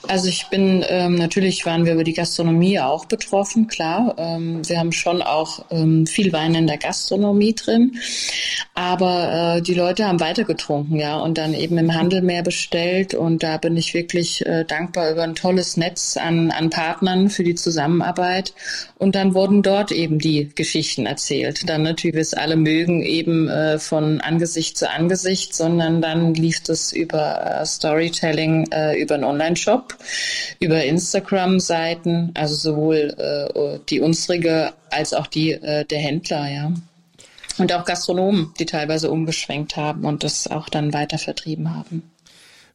Also 0.07 0.28
ich 0.28 0.47
bin 0.47 0.83
ähm, 0.88 1.16
natürlich 1.16 1.66
waren 1.66 1.85
wir 1.85 1.92
über 1.92 2.04
die 2.04 2.14
Gastronomie 2.14 2.80
auch 2.80 3.04
betroffen, 3.04 3.66
klar. 3.66 4.14
Ähm, 4.16 4.66
wir 4.66 4.78
haben 4.78 4.92
schon 4.92 5.21
auch 5.21 5.66
ähm, 5.71 6.07
viel 6.07 6.33
Wein 6.33 6.54
in 6.54 6.66
der 6.66 6.78
Gastronomie 6.78 7.54
drin, 7.54 7.99
aber 8.75 9.57
äh, 9.59 9.62
die 9.62 9.75
Leute 9.75 10.07
haben 10.07 10.21
weiter 10.21 10.45
getrunken, 10.45 10.99
ja, 10.99 11.18
und 11.18 11.37
dann 11.37 11.52
eben 11.52 11.76
im 11.76 11.95
Handel 11.95 12.23
mehr 12.23 12.42
bestellt 12.42 13.12
und 13.12 13.42
da 13.42 13.59
bin 13.59 13.76
ich 13.76 13.92
wirklich 13.92 14.47
äh, 14.47 14.64
dankbar 14.64 15.11
über 15.11 15.23
ein 15.23 15.35
tolles 15.35 15.76
Netz 15.76 16.16
an, 16.16 16.50
an 16.50 16.71
Partnern 16.71 17.28
für 17.28 17.45
die 17.45 17.57
Zusammenarbeit 17.57 18.54
und 18.97 19.14
dann 19.14 19.35
wurden 19.35 19.62
dort 19.62 19.92
eben 19.92 20.18
die 20.18 20.49
Geschichten 20.54 21.04
erzählt. 21.04 21.68
Dann 21.68 21.83
natürlich, 21.83 22.16
wie 22.16 22.21
es 22.21 22.33
alle 22.33 22.57
mögen, 22.57 23.02
eben 23.02 23.49
äh, 23.49 23.78
von 23.78 24.23
Angesicht 24.23 24.78
zu 24.78 24.88
Angesicht, 24.88 25.54
sondern 25.54 26.00
dann 26.00 26.33
lief 26.33 26.62
das 26.62 26.92
über 26.95 27.61
äh, 27.61 27.66
Storytelling 27.66 28.66
äh, 28.78 29.00
über 29.00 29.14
einen 29.14 29.25
Online-Shop, 29.25 29.97
über 30.61 30.85
Instagram-Seiten, 30.85 32.32
also 32.35 32.54
sowohl 32.54 33.14
äh, 33.18 33.78
die 33.88 34.00
unsrige 34.00 34.73
als 34.90 35.14
auch 35.14 35.26
die 35.26 35.52
äh, 35.52 35.85
der 35.85 35.99
Händler, 35.99 36.50
ja. 36.50 36.73
Und 37.58 37.73
auch 37.73 37.85
Gastronomen, 37.85 38.54
die 38.58 38.66
teilweise 38.66 39.11
umgeschwenkt 39.11 39.76
haben 39.76 40.04
und 40.04 40.23
das 40.23 40.47
auch 40.47 40.68
dann 40.68 40.92
weiter 40.92 41.18
vertrieben 41.18 41.75
haben. 41.75 42.08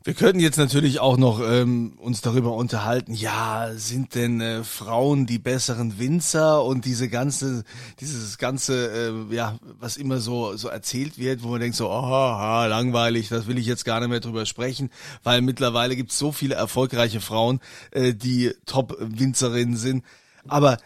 Wir 0.05 0.13
könnten 0.15 0.41
jetzt 0.41 0.57
natürlich 0.57 0.99
auch 0.99 1.15
noch 1.15 1.39
ähm, 1.39 1.93
uns 1.97 2.19
darüber 2.19 2.55
unterhalten, 2.55 3.13
ja, 3.13 3.71
sind 3.73 4.15
denn 4.15 4.41
äh, 4.41 4.65
Frauen 4.65 5.25
die 5.25 5.39
besseren 5.39 5.97
Winzer 5.97 6.61
und 6.65 6.83
diese 6.83 7.07
ganze, 7.07 7.63
dieses 8.01 8.37
ganze, 8.37 8.91
äh, 8.91 9.33
ja, 9.33 9.57
was 9.79 9.95
immer 9.95 10.19
so 10.19 10.57
so 10.57 10.67
erzählt 10.67 11.17
wird, 11.17 11.41
wo 11.41 11.47
man 11.49 11.61
denkt 11.61 11.77
so, 11.77 11.89
oh, 11.89 12.65
langweilig, 12.67 13.29
das 13.29 13.47
will 13.47 13.57
ich 13.57 13.65
jetzt 13.65 13.85
gar 13.85 14.01
nicht 14.01 14.09
mehr 14.09 14.19
drüber 14.19 14.45
sprechen, 14.45 14.89
weil 15.23 15.41
mittlerweile 15.41 15.95
gibt 15.95 16.11
es 16.11 16.19
so 16.19 16.33
viele 16.33 16.55
erfolgreiche 16.55 17.21
Frauen, 17.21 17.61
äh, 17.91 18.13
die 18.13 18.51
Top-Winzerinnen 18.65 19.77
sind. 19.77 20.03
Aber 20.47 20.77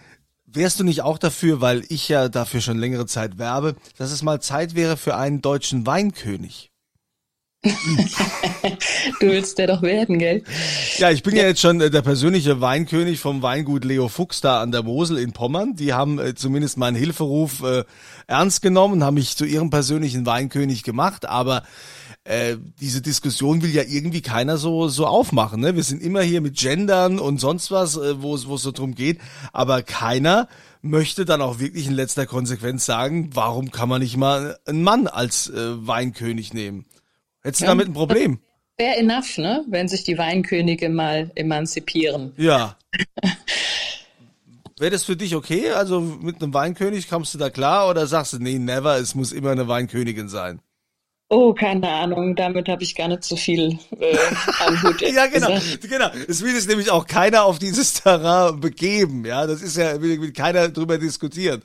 Wärst 0.49 0.79
du 0.79 0.85
nicht 0.85 1.01
auch 1.01 1.17
dafür, 1.17 1.59
weil 1.59 1.83
ich 1.89 2.07
ja 2.07 2.29
dafür 2.29 2.61
schon 2.61 2.77
längere 2.77 3.05
Zeit 3.05 3.37
werbe, 3.37 3.75
dass 3.97 4.13
es 4.13 4.23
mal 4.23 4.41
Zeit 4.41 4.75
wäre 4.75 4.95
für 4.95 5.17
einen 5.17 5.41
deutschen 5.41 5.85
Weinkönig? 5.85 6.71
Du 7.63 9.27
willst 9.27 9.57
der 9.57 9.67
doch 9.67 9.81
werden, 9.81 10.19
gell? 10.19 10.43
Ja, 10.97 11.09
ich 11.09 11.23
bin 11.23 11.35
ja. 11.35 11.41
ja 11.41 11.47
jetzt 11.49 11.61
schon 11.61 11.81
äh, 11.81 11.89
der 11.89 12.01
persönliche 12.03 12.61
Weinkönig 12.61 13.19
vom 13.19 13.41
Weingut 13.41 13.83
Leo 13.83 14.07
Fuchs 14.07 14.41
da 14.41 14.61
an 14.61 14.71
der 14.71 14.83
Mosel 14.83 15.17
in 15.17 15.33
Pommern. 15.33 15.75
Die 15.75 15.93
haben 15.93 16.19
äh, 16.19 16.35
zumindest 16.35 16.77
meinen 16.77 16.95
Hilferuf 16.95 17.63
äh, 17.63 17.83
ernst 18.27 18.61
genommen, 18.61 19.03
haben 19.03 19.15
mich 19.15 19.35
zu 19.35 19.45
ihrem 19.45 19.69
persönlichen 19.69 20.25
Weinkönig 20.25 20.83
gemacht, 20.83 21.25
aber 21.27 21.63
äh, 22.25 22.57
diese 22.79 23.01
Diskussion 23.01 23.63
will 23.63 23.73
ja 23.73 23.83
irgendwie 23.83 24.21
keiner 24.21 24.57
so 24.57 24.87
so 24.87 25.07
aufmachen. 25.07 25.61
Ne? 25.61 25.75
Wir 25.75 25.83
sind 25.83 26.01
immer 26.01 26.21
hier 26.21 26.41
mit 26.41 26.57
Gendern 26.57 27.19
und 27.19 27.39
sonst 27.39 27.71
was, 27.71 27.97
äh, 27.97 28.21
wo 28.21 28.35
es 28.35 28.47
wo 28.47 28.55
es 28.55 28.61
so 28.61 28.71
drum 28.71 28.93
geht, 28.93 29.19
aber 29.51 29.81
keiner 29.81 30.47
möchte 30.81 31.25
dann 31.25 31.41
auch 31.41 31.59
wirklich 31.59 31.87
in 31.87 31.93
letzter 31.93 32.27
Konsequenz 32.27 32.85
sagen, 32.85 33.31
warum 33.33 33.71
kann 33.71 33.89
man 33.89 34.01
nicht 34.01 34.15
mal 34.15 34.57
einen 34.65 34.83
Mann 34.83 35.07
als 35.07 35.49
äh, 35.49 35.87
Weinkönig 35.87 36.53
nehmen? 36.53 36.85
Hättest 37.47 37.61
du 37.61 37.65
ja, 37.65 37.71
damit 37.71 37.87
ein 37.87 37.93
Problem? 37.93 38.39
Fair 38.77 38.97
enough, 38.97 39.37
ne? 39.37 39.63
Wenn 39.69 39.87
sich 39.87 40.03
die 40.03 40.17
Weinkönige 40.17 40.89
mal 40.89 41.31
emanzipieren. 41.35 42.33
Ja. 42.35 42.75
Wäre 44.77 44.91
das 44.91 45.05
für 45.05 45.15
dich 45.15 45.33
okay? 45.33 45.71
Also 45.71 46.01
mit 46.01 46.43
einem 46.43 46.53
Weinkönig 46.53 47.09
kommst 47.09 47.33
du 47.33 47.37
da 47.37 47.49
klar 47.49 47.89
oder 47.89 48.05
sagst 48.05 48.33
du, 48.33 48.39
nee, 48.39 48.59
never, 48.59 48.97
es 48.97 49.15
muss 49.15 49.31
immer 49.31 49.51
eine 49.51 49.69
Weinkönigin 49.69 50.27
sein? 50.27 50.59
Oh, 51.29 51.53
keine 51.53 51.89
Ahnung, 51.89 52.35
damit 52.35 52.67
habe 52.67 52.83
ich 52.83 52.95
gar 52.95 53.07
nicht 53.07 53.23
so 53.23 53.37
viel 53.37 53.79
äh, 53.97 54.17
am 54.65 54.83
Hut. 54.83 55.01
ja, 55.13 55.27
genau, 55.27 55.47
genau. 55.81 56.09
Es 56.27 56.41
will 56.41 56.53
sich 56.53 56.67
nämlich 56.67 56.91
auch 56.91 57.07
keiner 57.07 57.45
auf 57.45 57.59
dieses 57.59 57.93
Terrain 57.93 58.59
begeben, 58.59 59.25
ja. 59.25 59.47
Das 59.47 59.61
ist 59.61 59.77
ja, 59.77 60.01
will 60.01 60.33
keiner 60.33 60.67
drüber 60.67 60.97
diskutieren. 60.97 61.63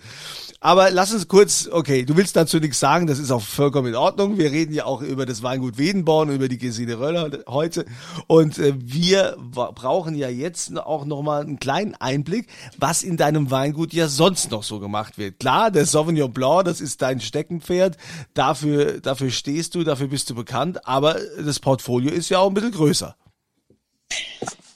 Aber 0.64 0.92
lass 0.92 1.12
uns 1.12 1.26
kurz, 1.26 1.68
okay, 1.70 2.04
du 2.04 2.16
willst 2.16 2.36
dazu 2.36 2.60
nichts 2.60 2.78
sagen, 2.78 3.08
das 3.08 3.18
ist 3.18 3.32
auch 3.32 3.42
vollkommen 3.42 3.88
in 3.88 3.96
Ordnung. 3.96 4.38
Wir 4.38 4.52
reden 4.52 4.72
ja 4.72 4.84
auch 4.84 5.02
über 5.02 5.26
das 5.26 5.42
Weingut 5.42 5.76
Wedenborn, 5.76 6.30
über 6.30 6.46
die 6.46 6.56
Gesine 6.56 7.00
Röller 7.00 7.30
heute. 7.48 7.84
Und 8.28 8.58
äh, 8.58 8.72
wir 8.78 9.36
brauchen 9.50 10.14
ja 10.14 10.28
jetzt 10.28 10.78
auch 10.78 11.04
nochmal 11.04 11.42
einen 11.42 11.58
kleinen 11.58 11.96
Einblick, 11.96 12.46
was 12.78 13.02
in 13.02 13.16
deinem 13.16 13.50
Weingut 13.50 13.92
ja 13.92 14.06
sonst 14.06 14.52
noch 14.52 14.62
so 14.62 14.78
gemacht 14.78 15.18
wird. 15.18 15.40
Klar, 15.40 15.72
der 15.72 15.84
Sauvignon 15.84 16.32
Blanc, 16.32 16.64
das 16.64 16.80
ist 16.80 17.02
dein 17.02 17.20
Steckenpferd. 17.20 17.96
Dafür, 18.32 19.00
dafür 19.00 19.32
stehst 19.32 19.74
du, 19.74 19.82
dafür 19.82 20.06
bist 20.06 20.30
du 20.30 20.36
bekannt. 20.36 20.86
Aber 20.86 21.16
das 21.44 21.58
Portfolio 21.58 22.12
ist 22.12 22.28
ja 22.28 22.38
auch 22.38 22.46
ein 22.46 22.54
bisschen 22.54 22.70
größer. 22.70 23.16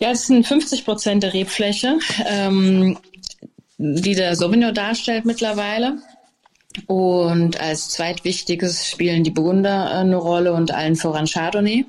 Ja, 0.01 0.11
es 0.11 0.27
sind 0.27 0.47
50 0.47 0.85
Prozent 0.85 1.23
der 1.23 1.33
Rebfläche. 1.33 1.99
Ähm, 2.27 2.99
die 3.79 4.15
der 4.15 4.37
Sauvignon 4.37 4.75
darstellt 4.75 5.25
mittlerweile. 5.25 5.99
Und 6.87 7.59
als 7.59 7.89
zweitwichtiges 7.89 8.87
spielen 8.87 9.25
die 9.25 9.31
Burgunder 9.31 9.91
eine 9.91 10.17
Rolle 10.17 10.53
und 10.53 10.73
allen 10.73 10.97
voran 10.97 11.27
Chardonnay. 11.27 11.87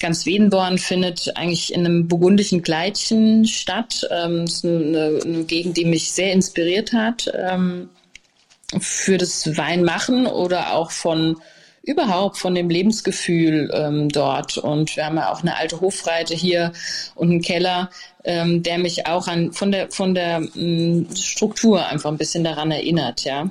Ganz 0.00 0.24
Wiedenborn 0.24 0.78
findet 0.78 1.36
eigentlich 1.36 1.74
in 1.74 1.84
einem 1.84 2.08
burgundischen 2.08 2.62
Kleidchen 2.62 3.44
statt. 3.46 4.08
Ähm, 4.10 4.46
das 4.46 4.54
ist 4.54 4.64
eine, 4.64 5.20
eine, 5.22 5.44
Gegend, 5.44 5.76
die 5.76 5.84
mich 5.84 6.12
sehr 6.12 6.32
inspiriert 6.32 6.94
hat 6.94 7.30
ähm, 7.34 7.90
für 8.80 9.18
das 9.18 9.56
Weinmachen 9.56 10.26
oder 10.26 10.72
auch 10.72 10.90
von 10.90 11.36
überhaupt 11.86 12.36
von 12.36 12.54
dem 12.54 12.68
Lebensgefühl 12.68 13.70
ähm, 13.72 14.08
dort. 14.08 14.58
Und 14.58 14.96
wir 14.96 15.06
haben 15.06 15.16
ja 15.16 15.32
auch 15.32 15.40
eine 15.40 15.56
alte 15.56 15.80
Hofreite 15.80 16.34
hier 16.34 16.72
und 17.14 17.30
einen 17.30 17.40
Keller, 17.40 17.90
ähm, 18.24 18.62
der 18.62 18.78
mich 18.78 19.06
auch 19.06 19.28
an 19.28 19.52
von 19.52 19.72
der 19.72 19.90
von 19.90 20.14
der 20.14 20.40
mh, 20.40 20.50
mm, 20.54 21.16
Struktur 21.16 21.86
einfach 21.86 22.10
ein 22.10 22.18
bisschen 22.18 22.44
daran 22.44 22.70
erinnert, 22.70 23.24
ja. 23.24 23.48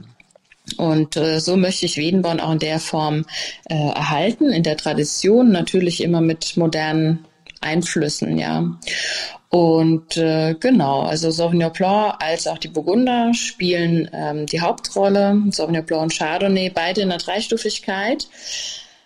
Und 0.77 1.15
äh, 1.15 1.39
so 1.39 1.55
möchte 1.57 1.85
ich 1.85 1.97
Wiedenborn 1.97 2.39
auch 2.39 2.51
in 2.51 2.59
der 2.59 2.79
Form 2.79 3.25
äh, 3.69 3.75
erhalten, 3.75 4.51
in 4.51 4.63
der 4.63 4.77
Tradition, 4.77 5.51
natürlich 5.51 6.03
immer 6.03 6.21
mit 6.21 6.57
modernen 6.57 7.25
Einflüssen, 7.65 8.37
ja. 8.37 8.63
Und 9.49 10.17
äh, 10.17 10.55
genau, 10.59 11.01
also 11.01 11.31
Sauvignon 11.31 11.71
Blanc 11.71 12.15
als 12.19 12.45
auch 12.45 12.57
die 12.57 12.67
Burgunder 12.67 13.33
spielen 13.33 14.09
ähm, 14.13 14.45
die 14.45 14.61
Hauptrolle. 14.61 15.41
Sauvignon 15.51 15.85
Blanc 15.85 16.03
und 16.03 16.17
Chardonnay, 16.17 16.69
beide 16.69 17.01
in 17.01 17.09
der 17.09 17.19
Dreistufigkeit. 17.19 18.27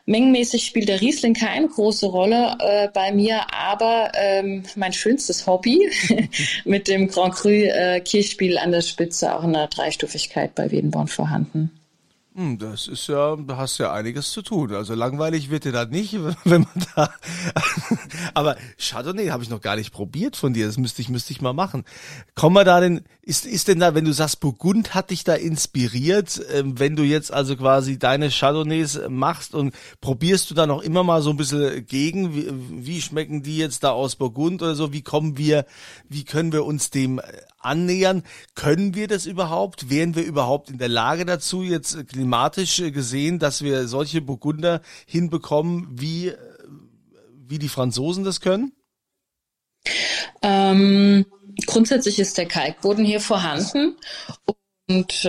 Mengenmäßig 0.10 0.66
spielt 0.66 0.90
der 0.90 1.02
Riesling 1.02 1.36
keine 1.36 1.68
große 1.68 2.08
Rolle 2.08 2.58
äh, 2.60 2.88
bei 2.92 3.12
mir, 3.12 3.42
aber 3.54 4.12
ähm, 4.16 4.64
mein 4.76 4.92
schönstes 4.92 5.46
Hobby 5.46 5.88
mit 6.66 6.88
dem 6.88 7.10
Grand 7.10 7.36
Cru 7.36 7.50
äh, 7.50 8.00
Kirchspiel 8.00 8.58
an 8.58 8.72
der 8.72 8.82
Spitze 8.82 9.36
auch 9.36 9.44
in 9.44 9.54
der 9.54 9.68
Dreistufigkeit 9.68 10.56
bei 10.56 10.72
Wiedenborn 10.72 11.08
vorhanden. 11.08 11.79
Hm, 12.40 12.58
das 12.58 12.88
ist 12.88 13.08
ja, 13.08 13.36
da 13.36 13.58
hast 13.58 13.80
ja 13.80 13.92
einiges 13.92 14.32
zu 14.32 14.42
tun. 14.42 14.74
Also 14.74 14.94
langweilig 14.96 15.50
wird 15.50 15.66
dir 15.66 15.74
da 15.74 15.84
nicht, 15.84 16.14
wenn 16.46 16.62
man 16.62 16.88
da. 16.96 17.14
Aber 18.34 18.56
Chardonnay 18.78 19.28
habe 19.28 19.44
ich 19.44 19.50
noch 19.50 19.60
gar 19.60 19.76
nicht 19.76 19.92
probiert 19.92 20.38
von 20.38 20.54
dir. 20.54 20.66
Das 20.66 20.78
müsste 20.78 21.02
ich, 21.02 21.10
müsste 21.10 21.34
ich 21.34 21.42
mal 21.42 21.52
machen. 21.52 21.84
Komm 22.36 22.54
mal 22.54 22.64
da 22.64 22.80
denn, 22.80 23.02
ist, 23.24 23.46
ist 23.46 23.68
denn 23.68 23.82
da, 23.82 23.94
wenn 23.94 24.06
du 24.06 24.14
sagst, 24.14 24.40
Burgund 24.40 24.96
hat 24.96 25.10
dich 25.10 25.26
da 25.26 25.36
inspiriert, 25.36 26.42
ähm, 26.54 26.80
wenn 26.80 26.96
du 26.96 27.04
jetzt 27.04 27.34
also 27.34 27.58
quasi 27.58 28.00
deine 28.00 28.30
Chardonnays 28.30 29.02
machst 29.10 29.54
und 29.54 29.76
probierst 30.00 30.50
du 30.50 30.56
da 30.56 30.66
noch 30.66 30.82
immer 30.82 31.04
mal 31.04 31.22
so 31.22 31.32
ein 31.32 31.38
bisschen 31.38 31.86
gegen, 31.88 32.34
wie, 32.34 32.48
wie 32.86 33.02
schmecken 33.02 33.44
die 33.44 33.58
jetzt 33.58 33.84
da 33.84 33.92
aus 33.92 34.16
Burgund 34.16 34.62
oder 34.62 34.76
so? 34.76 34.94
Wie 34.94 35.02
kommen 35.02 35.38
wir, 35.38 35.66
wie 36.08 36.24
können 36.24 36.54
wir 36.54 36.64
uns 36.64 36.90
dem 36.90 37.20
annähern? 37.60 38.24
Können 38.56 38.96
wir 38.96 39.08
das 39.08 39.26
überhaupt? 39.26 39.90
Wären 39.90 40.16
wir 40.16 40.24
überhaupt 40.24 40.70
in 40.70 40.78
der 40.78 40.88
Lage 40.88 41.26
dazu, 41.26 41.64
jetzt 41.64 41.98
klimatisch 42.30 42.78
gesehen, 42.94 43.40
dass 43.40 43.64
wir 43.64 43.88
solche 43.88 44.22
Burgunder 44.22 44.82
hinbekommen, 45.08 45.88
wie, 46.00 46.32
wie 47.48 47.58
die 47.58 47.70
Franzosen 47.70 48.24
das 48.24 48.40
können? 48.40 48.72
Ähm, 50.44 51.26
grundsätzlich 51.66 52.20
ist 52.20 52.38
der 52.38 52.46
Kalkboden 52.46 53.04
hier 53.04 53.20
vorhanden 53.20 53.96
und 54.88 55.26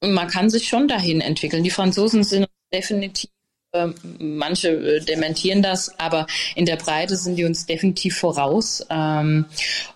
äh, 0.00 0.08
man 0.08 0.28
kann 0.28 0.48
sich 0.48 0.66
schon 0.66 0.88
dahin 0.88 1.20
entwickeln. 1.20 1.62
Die 1.62 1.70
Franzosen 1.70 2.24
sind 2.24 2.48
definitiv 2.72 3.30
ähm, 3.74 3.94
Manche 4.18 4.68
äh, 4.68 5.00
dementieren 5.00 5.60
das, 5.60 5.98
aber 5.98 6.26
in 6.54 6.64
der 6.64 6.76
Breite 6.76 7.16
sind 7.16 7.36
die 7.36 7.44
uns 7.44 7.66
definitiv 7.66 8.16
voraus. 8.16 8.86
Ähm, 8.88 9.44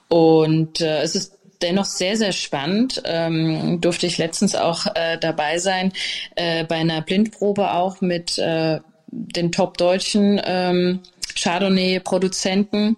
und 0.09 0.81
äh, 0.81 1.01
es 1.03 1.15
ist 1.15 1.38
dennoch 1.63 1.85
sehr, 1.85 2.17
sehr 2.17 2.33
spannend. 2.33 3.03
Ähm, 3.05 3.81
durfte 3.81 4.07
ich 4.07 4.19
letztens 4.19 4.55
auch 4.55 4.87
äh, 4.95 5.19
dabei 5.19 5.59
sein, 5.59 5.93
äh, 6.37 6.65
bei 6.65 6.77
einer 6.77 7.03
Blindprobe 7.03 7.73
auch 7.73 8.01
mit 8.01 8.39
äh, 8.39 8.81
den 9.11 9.53
top-deutschen 9.53 10.41
ähm, 10.45 11.01
Chardonnay-Produzenten 11.35 12.97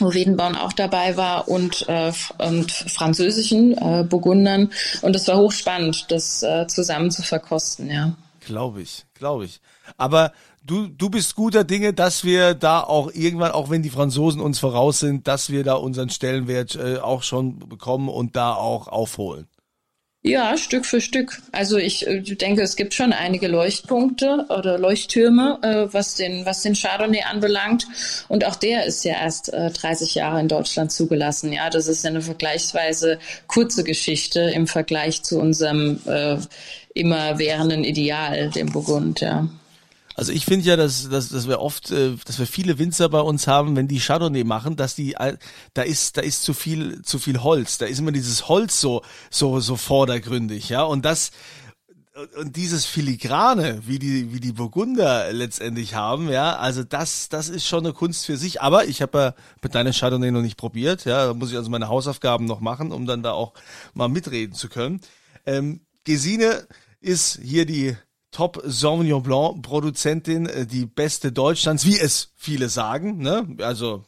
wo 0.00 0.12
Wedenbaum 0.12 0.56
auch 0.56 0.72
dabei 0.72 1.16
war 1.16 1.48
und, 1.48 1.88
äh, 1.88 2.12
und 2.38 2.72
französischen 2.72 3.78
äh, 3.78 4.04
Burgundern. 4.04 4.72
Und 5.02 5.14
es 5.14 5.28
war 5.28 5.36
hochspannend, 5.36 6.06
das 6.10 6.42
äh, 6.42 6.66
zusammen 6.66 7.10
zu 7.10 7.22
verkosten, 7.22 7.90
ja. 7.90 8.16
Glaube 8.40 8.82
ich, 8.82 9.04
glaube 9.14 9.44
ich. 9.44 9.60
Aber 9.96 10.32
du, 10.64 10.88
du 10.88 11.10
bist 11.10 11.34
guter 11.34 11.64
Dinge, 11.64 11.92
dass 11.92 12.24
wir 12.24 12.54
da 12.54 12.80
auch 12.80 13.10
irgendwann, 13.12 13.52
auch 13.52 13.70
wenn 13.70 13.82
die 13.82 13.90
Franzosen 13.90 14.40
uns 14.40 14.58
voraus 14.58 15.00
sind, 15.00 15.28
dass 15.28 15.50
wir 15.50 15.64
da 15.64 15.74
unseren 15.74 16.10
Stellenwert 16.10 16.76
äh, 16.76 16.98
auch 16.98 17.22
schon 17.22 17.58
bekommen 17.58 18.08
und 18.08 18.36
da 18.36 18.54
auch 18.54 18.88
aufholen. 18.88 19.46
Ja, 20.26 20.56
Stück 20.56 20.86
für 20.86 21.02
Stück. 21.02 21.42
Also 21.52 21.76
ich 21.76 22.06
äh, 22.06 22.22
denke, 22.22 22.62
es 22.62 22.76
gibt 22.76 22.94
schon 22.94 23.12
einige 23.12 23.46
Leuchtpunkte 23.46 24.46
oder 24.48 24.78
Leuchttürme, 24.78 25.58
äh, 25.60 25.92
was 25.92 26.14
den 26.14 26.46
was 26.46 26.62
den 26.62 26.74
Chardonnay 26.74 27.24
anbelangt. 27.24 27.86
Und 28.28 28.46
auch 28.46 28.56
der 28.56 28.86
ist 28.86 29.04
ja 29.04 29.16
erst 29.20 29.52
äh, 29.52 29.70
30 29.70 30.14
Jahre 30.14 30.40
in 30.40 30.48
Deutschland 30.48 30.92
zugelassen. 30.92 31.52
Ja, 31.52 31.68
das 31.68 31.88
ist 31.88 32.04
ja 32.04 32.10
eine 32.10 32.22
vergleichsweise 32.22 33.18
kurze 33.48 33.84
Geschichte 33.84 34.40
im 34.40 34.66
Vergleich 34.66 35.22
zu 35.22 35.38
unserem 35.38 36.00
äh, 36.06 36.38
immerwährenden 36.94 37.84
Ideal, 37.84 38.48
dem 38.48 38.72
Burgund. 38.72 39.20
Ja. 39.20 39.46
Also 40.16 40.32
ich 40.32 40.44
finde 40.44 40.64
ja, 40.66 40.76
dass, 40.76 41.08
dass, 41.08 41.28
dass 41.28 41.48
wir 41.48 41.60
oft, 41.60 41.90
äh, 41.90 42.16
dass 42.24 42.38
wir 42.38 42.46
viele 42.46 42.78
Winzer 42.78 43.08
bei 43.08 43.20
uns 43.20 43.46
haben, 43.46 43.74
wenn 43.76 43.88
die 43.88 43.98
Chardonnay 43.98 44.44
machen, 44.44 44.76
dass 44.76 44.94
die, 44.94 45.16
da 45.74 45.82
ist, 45.82 46.16
da 46.16 46.20
ist 46.20 46.42
zu 46.42 46.54
viel, 46.54 47.02
zu 47.02 47.18
viel 47.18 47.42
Holz. 47.42 47.78
Da 47.78 47.86
ist 47.86 47.98
immer 47.98 48.12
dieses 48.12 48.48
Holz 48.48 48.80
so, 48.80 49.02
so, 49.30 49.60
so 49.60 49.76
vordergründig, 49.76 50.68
ja. 50.68 50.82
Und 50.82 51.04
das, 51.04 51.32
und 52.38 52.54
dieses 52.54 52.84
Filigrane, 52.84 53.80
wie 53.86 53.98
die, 53.98 54.32
wie 54.32 54.38
die 54.38 54.52
Burgunder 54.52 55.32
letztendlich 55.32 55.94
haben, 55.94 56.30
ja, 56.30 56.56
also 56.56 56.84
das, 56.84 57.28
das 57.28 57.48
ist 57.48 57.66
schon 57.66 57.84
eine 57.84 57.92
Kunst 57.92 58.24
für 58.24 58.36
sich. 58.36 58.62
Aber 58.62 58.84
ich 58.86 59.02
habe 59.02 59.18
ja 59.18 59.34
mit 59.62 59.74
deiner 59.74 59.92
Chardonnay 59.92 60.30
noch 60.30 60.42
nicht 60.42 60.56
probiert, 60.56 61.06
ja, 61.06 61.26
da 61.26 61.34
muss 61.34 61.50
ich 61.50 61.56
also 61.56 61.70
meine 61.70 61.88
Hausaufgaben 61.88 62.44
noch 62.44 62.60
machen, 62.60 62.92
um 62.92 63.06
dann 63.06 63.24
da 63.24 63.32
auch 63.32 63.52
mal 63.94 64.08
mitreden 64.08 64.54
zu 64.54 64.68
können. 64.68 65.00
Ähm, 65.44 65.80
Gesine 66.04 66.68
ist 67.00 67.40
hier 67.42 67.66
die 67.66 67.96
Top 68.34 68.60
Sauvignon 68.64 69.22
Blanc 69.22 69.62
Produzentin, 69.62 70.46
äh, 70.46 70.66
die 70.66 70.86
beste 70.86 71.30
Deutschlands, 71.30 71.86
wie 71.86 71.98
es 71.98 72.32
viele 72.36 72.68
sagen, 72.68 73.18
ne? 73.18 73.46
Also 73.60 74.04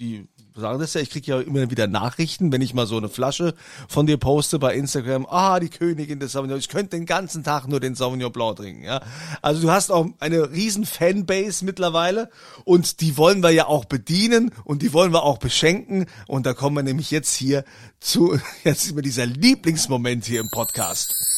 die 0.00 0.28
sagen 0.58 0.80
das 0.80 0.94
ja, 0.94 1.00
ich 1.00 1.10
kriege 1.10 1.30
ja 1.30 1.40
immer 1.40 1.70
wieder 1.70 1.86
Nachrichten, 1.86 2.50
wenn 2.50 2.60
ich 2.60 2.74
mal 2.74 2.86
so 2.86 2.96
eine 2.96 3.08
Flasche 3.08 3.54
von 3.86 4.06
dir 4.06 4.16
poste 4.16 4.58
bei 4.58 4.74
Instagram. 4.74 5.26
Ah, 5.30 5.60
die 5.60 5.68
Königin 5.68 6.18
des 6.18 6.32
Sauvignon. 6.32 6.58
Ich 6.58 6.68
könnte 6.68 6.96
den 6.96 7.06
ganzen 7.06 7.44
Tag 7.44 7.68
nur 7.68 7.78
den 7.78 7.94
Sauvignon 7.94 8.32
Blanc 8.32 8.56
trinken. 8.56 8.82
Ja, 8.82 9.00
also 9.42 9.62
du 9.62 9.70
hast 9.70 9.92
auch 9.92 10.06
eine 10.18 10.50
riesen 10.50 10.84
Fanbase 10.84 11.64
mittlerweile 11.64 12.30
und 12.64 13.00
die 13.00 13.16
wollen 13.16 13.42
wir 13.42 13.50
ja 13.50 13.66
auch 13.66 13.84
bedienen 13.84 14.50
und 14.64 14.82
die 14.82 14.92
wollen 14.92 15.12
wir 15.12 15.22
auch 15.22 15.38
beschenken. 15.38 16.06
Und 16.26 16.46
da 16.46 16.54
kommen 16.54 16.74
wir 16.74 16.82
nämlich 16.82 17.12
jetzt 17.12 17.34
hier 17.34 17.64
zu 18.00 18.38
jetzt 18.64 18.90
immer 18.90 19.02
dieser 19.02 19.26
Lieblingsmoment 19.26 20.24
hier 20.24 20.40
im 20.40 20.50
Podcast. 20.50 21.37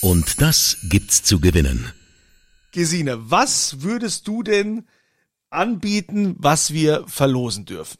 Und 0.00 0.40
das 0.40 0.78
gibt's 0.84 1.22
zu 1.22 1.40
gewinnen. 1.40 1.92
Gesine, 2.72 3.30
was 3.30 3.82
würdest 3.82 4.28
du 4.28 4.42
denn 4.42 4.86
anbieten, 5.50 6.36
was 6.38 6.72
wir 6.72 7.04
verlosen 7.08 7.64
dürfen? 7.64 7.98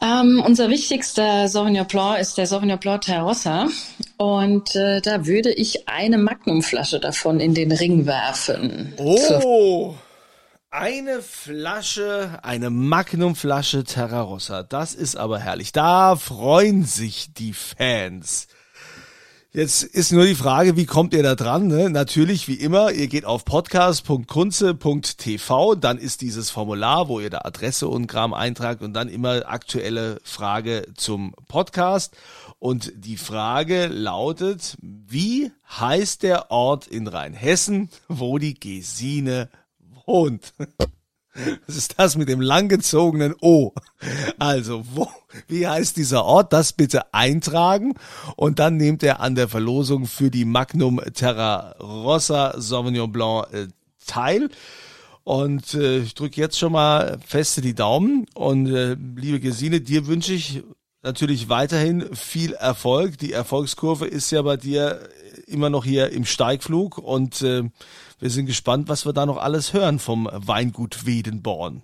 Ähm, 0.00 0.42
unser 0.44 0.68
wichtigster 0.68 1.48
Sauvignon 1.48 1.86
Blanc 1.86 2.20
ist 2.20 2.38
der 2.38 2.46
Sauvignon 2.46 2.78
Blanc 2.78 3.02
Terrossa. 3.02 3.68
Und 4.16 4.74
äh, 4.76 5.00
da 5.00 5.26
würde 5.26 5.52
ich 5.52 5.88
eine 5.88 6.18
Magnumflasche 6.18 7.00
davon 7.00 7.40
in 7.40 7.54
den 7.54 7.72
Ring 7.72 8.06
werfen. 8.06 8.94
Oh! 8.96 9.94
Eine 10.70 11.22
Flasche, 11.22 12.38
eine 12.42 12.70
Magnumflasche 12.70 13.84
Terrarossa. 13.84 14.62
Das 14.62 14.94
ist 14.94 15.16
aber 15.16 15.38
herrlich. 15.38 15.72
Da 15.72 16.14
freuen 16.16 16.84
sich 16.84 17.32
die 17.32 17.54
Fans. 17.54 18.48
Jetzt 19.54 19.82
ist 19.82 20.12
nur 20.12 20.26
die 20.26 20.34
Frage, 20.34 20.76
wie 20.76 20.84
kommt 20.84 21.14
ihr 21.14 21.22
da 21.22 21.34
dran? 21.34 21.68
Ne? 21.68 21.88
Natürlich, 21.88 22.48
wie 22.48 22.56
immer, 22.56 22.92
ihr 22.92 23.08
geht 23.08 23.24
auf 23.24 23.46
podcast.kunze.tv, 23.46 25.74
dann 25.74 25.96
ist 25.96 26.20
dieses 26.20 26.50
Formular, 26.50 27.08
wo 27.08 27.18
ihr 27.18 27.30
da 27.30 27.38
Adresse 27.44 27.88
und 27.88 28.08
Kram 28.08 28.34
eintragt 28.34 28.82
und 28.82 28.92
dann 28.92 29.08
immer 29.08 29.48
aktuelle 29.48 30.20
Frage 30.22 30.88
zum 30.96 31.32
Podcast. 31.48 32.14
Und 32.58 32.92
die 32.94 33.16
Frage 33.16 33.86
lautet, 33.86 34.76
wie 34.82 35.50
heißt 35.80 36.24
der 36.24 36.50
Ort 36.50 36.86
in 36.86 37.06
Rheinhessen, 37.06 37.88
wo 38.06 38.36
die 38.36 38.52
Gesine 38.52 39.48
wohnt? 40.04 40.52
Was 41.66 41.76
ist 41.76 41.94
das 41.98 42.16
mit 42.16 42.28
dem 42.28 42.40
langgezogenen 42.40 43.34
O? 43.40 43.72
Also, 44.38 44.84
wo, 44.92 45.08
wie 45.46 45.66
heißt 45.66 45.96
dieser 45.96 46.24
Ort? 46.24 46.52
Das 46.52 46.72
bitte 46.72 47.12
eintragen 47.14 47.94
und 48.36 48.58
dann 48.58 48.76
nehmt 48.76 49.02
er 49.02 49.20
an 49.20 49.34
der 49.34 49.48
Verlosung 49.48 50.06
für 50.06 50.30
die 50.30 50.44
Magnum 50.44 51.00
Terra 51.14 51.76
Rossa 51.80 52.54
Sauvignon 52.60 53.12
Blanc 53.12 53.52
äh, 53.52 53.68
teil. 54.06 54.48
Und 55.24 55.74
äh, 55.74 55.98
ich 55.98 56.14
drücke 56.14 56.40
jetzt 56.40 56.58
schon 56.58 56.72
mal 56.72 57.18
feste 57.26 57.60
die 57.60 57.74
Daumen. 57.74 58.26
Und 58.34 58.66
äh, 58.68 58.96
liebe 59.16 59.40
Gesine, 59.40 59.80
dir 59.80 60.06
wünsche 60.06 60.32
ich 60.32 60.62
natürlich 61.02 61.48
weiterhin 61.48 62.14
viel 62.14 62.54
Erfolg. 62.54 63.18
Die 63.18 63.32
Erfolgskurve 63.32 64.06
ist 64.06 64.30
ja 64.30 64.40
bei 64.42 64.56
dir 64.56 65.00
immer 65.46 65.70
noch 65.70 65.84
hier 65.84 66.10
im 66.10 66.24
Steigflug 66.24 66.98
und 66.98 67.42
äh, 67.42 67.64
wir 68.18 68.30
sind 68.30 68.46
gespannt, 68.46 68.88
was 68.88 69.06
wir 69.06 69.12
da 69.12 69.26
noch 69.26 69.38
alles 69.38 69.72
hören 69.72 69.98
vom 69.98 70.28
Weingut 70.32 71.06
Wedenborn. 71.06 71.82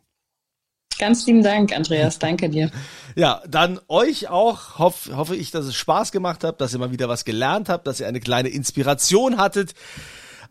Ganz 0.98 1.26
lieben 1.26 1.42
Dank, 1.42 1.74
Andreas. 1.74 2.18
Danke 2.18 2.48
dir. 2.48 2.70
Ja, 3.16 3.42
dann 3.48 3.78
euch 3.86 4.28
auch. 4.28 4.80
Hoff, 4.80 5.08
hoffe 5.14 5.36
ich, 5.36 5.52
dass 5.52 5.66
es 5.66 5.76
Spaß 5.76 6.10
gemacht 6.10 6.42
hat, 6.42 6.60
dass 6.60 6.72
ihr 6.72 6.80
mal 6.80 6.90
wieder 6.90 7.08
was 7.08 7.24
gelernt 7.24 7.68
habt, 7.68 7.86
dass 7.86 8.00
ihr 8.00 8.08
eine 8.08 8.18
kleine 8.18 8.48
Inspiration 8.48 9.36
hattet. 9.36 9.74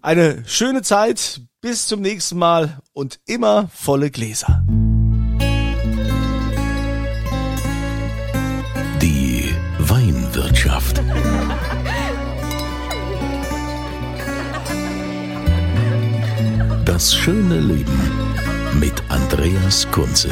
Eine 0.01 0.45
schöne 0.47 0.81
Zeit. 0.81 1.41
Bis 1.59 1.87
zum 1.87 1.99
nächsten 1.99 2.37
Mal 2.37 2.79
und 2.93 3.19
immer 3.25 3.67
volle 3.73 4.11
Gläser. 4.11 4.63
Das 16.93 17.15
schöne 17.15 17.59
Leben 17.59 17.99
mit 18.79 18.93
Andreas 19.09 19.89
Kunze. 19.89 20.29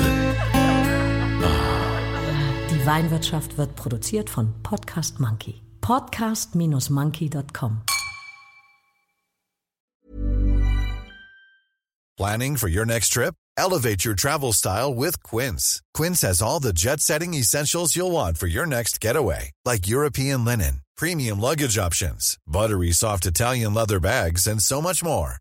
Die 2.70 2.86
Weinwirtschaft 2.86 3.58
wird 3.58 3.76
produziert 3.76 4.30
von 4.30 4.54
Podcast 4.62 5.20
Monkey. 5.20 5.64
Podcast-monkey.com. 5.82 7.82
Planning 12.16 12.58
for 12.58 12.70
your 12.70 12.86
next 12.86 13.14
trip? 13.14 13.34
Elevate 13.58 14.06
your 14.06 14.14
travel 14.14 14.54
style 14.54 14.94
with 14.94 15.24
Quince. 15.24 15.82
Quince 15.96 16.22
has 16.22 16.44
all 16.44 16.60
the 16.60 16.74
jet 16.74 17.00
setting 17.00 17.34
essentials 17.34 17.96
you'll 17.96 18.12
want 18.12 18.38
for 18.38 18.46
your 18.46 18.68
next 18.68 19.02
getaway, 19.02 19.50
like 19.66 19.88
European 19.88 20.46
linen, 20.46 20.82
premium 20.96 21.42
luggage 21.42 21.80
options, 21.80 22.38
buttery 22.46 22.92
soft 22.92 23.26
Italian 23.26 23.74
leather 23.74 24.00
bags, 24.00 24.46
and 24.46 24.62
so 24.62 24.80
much 24.80 25.04
more. 25.04 25.41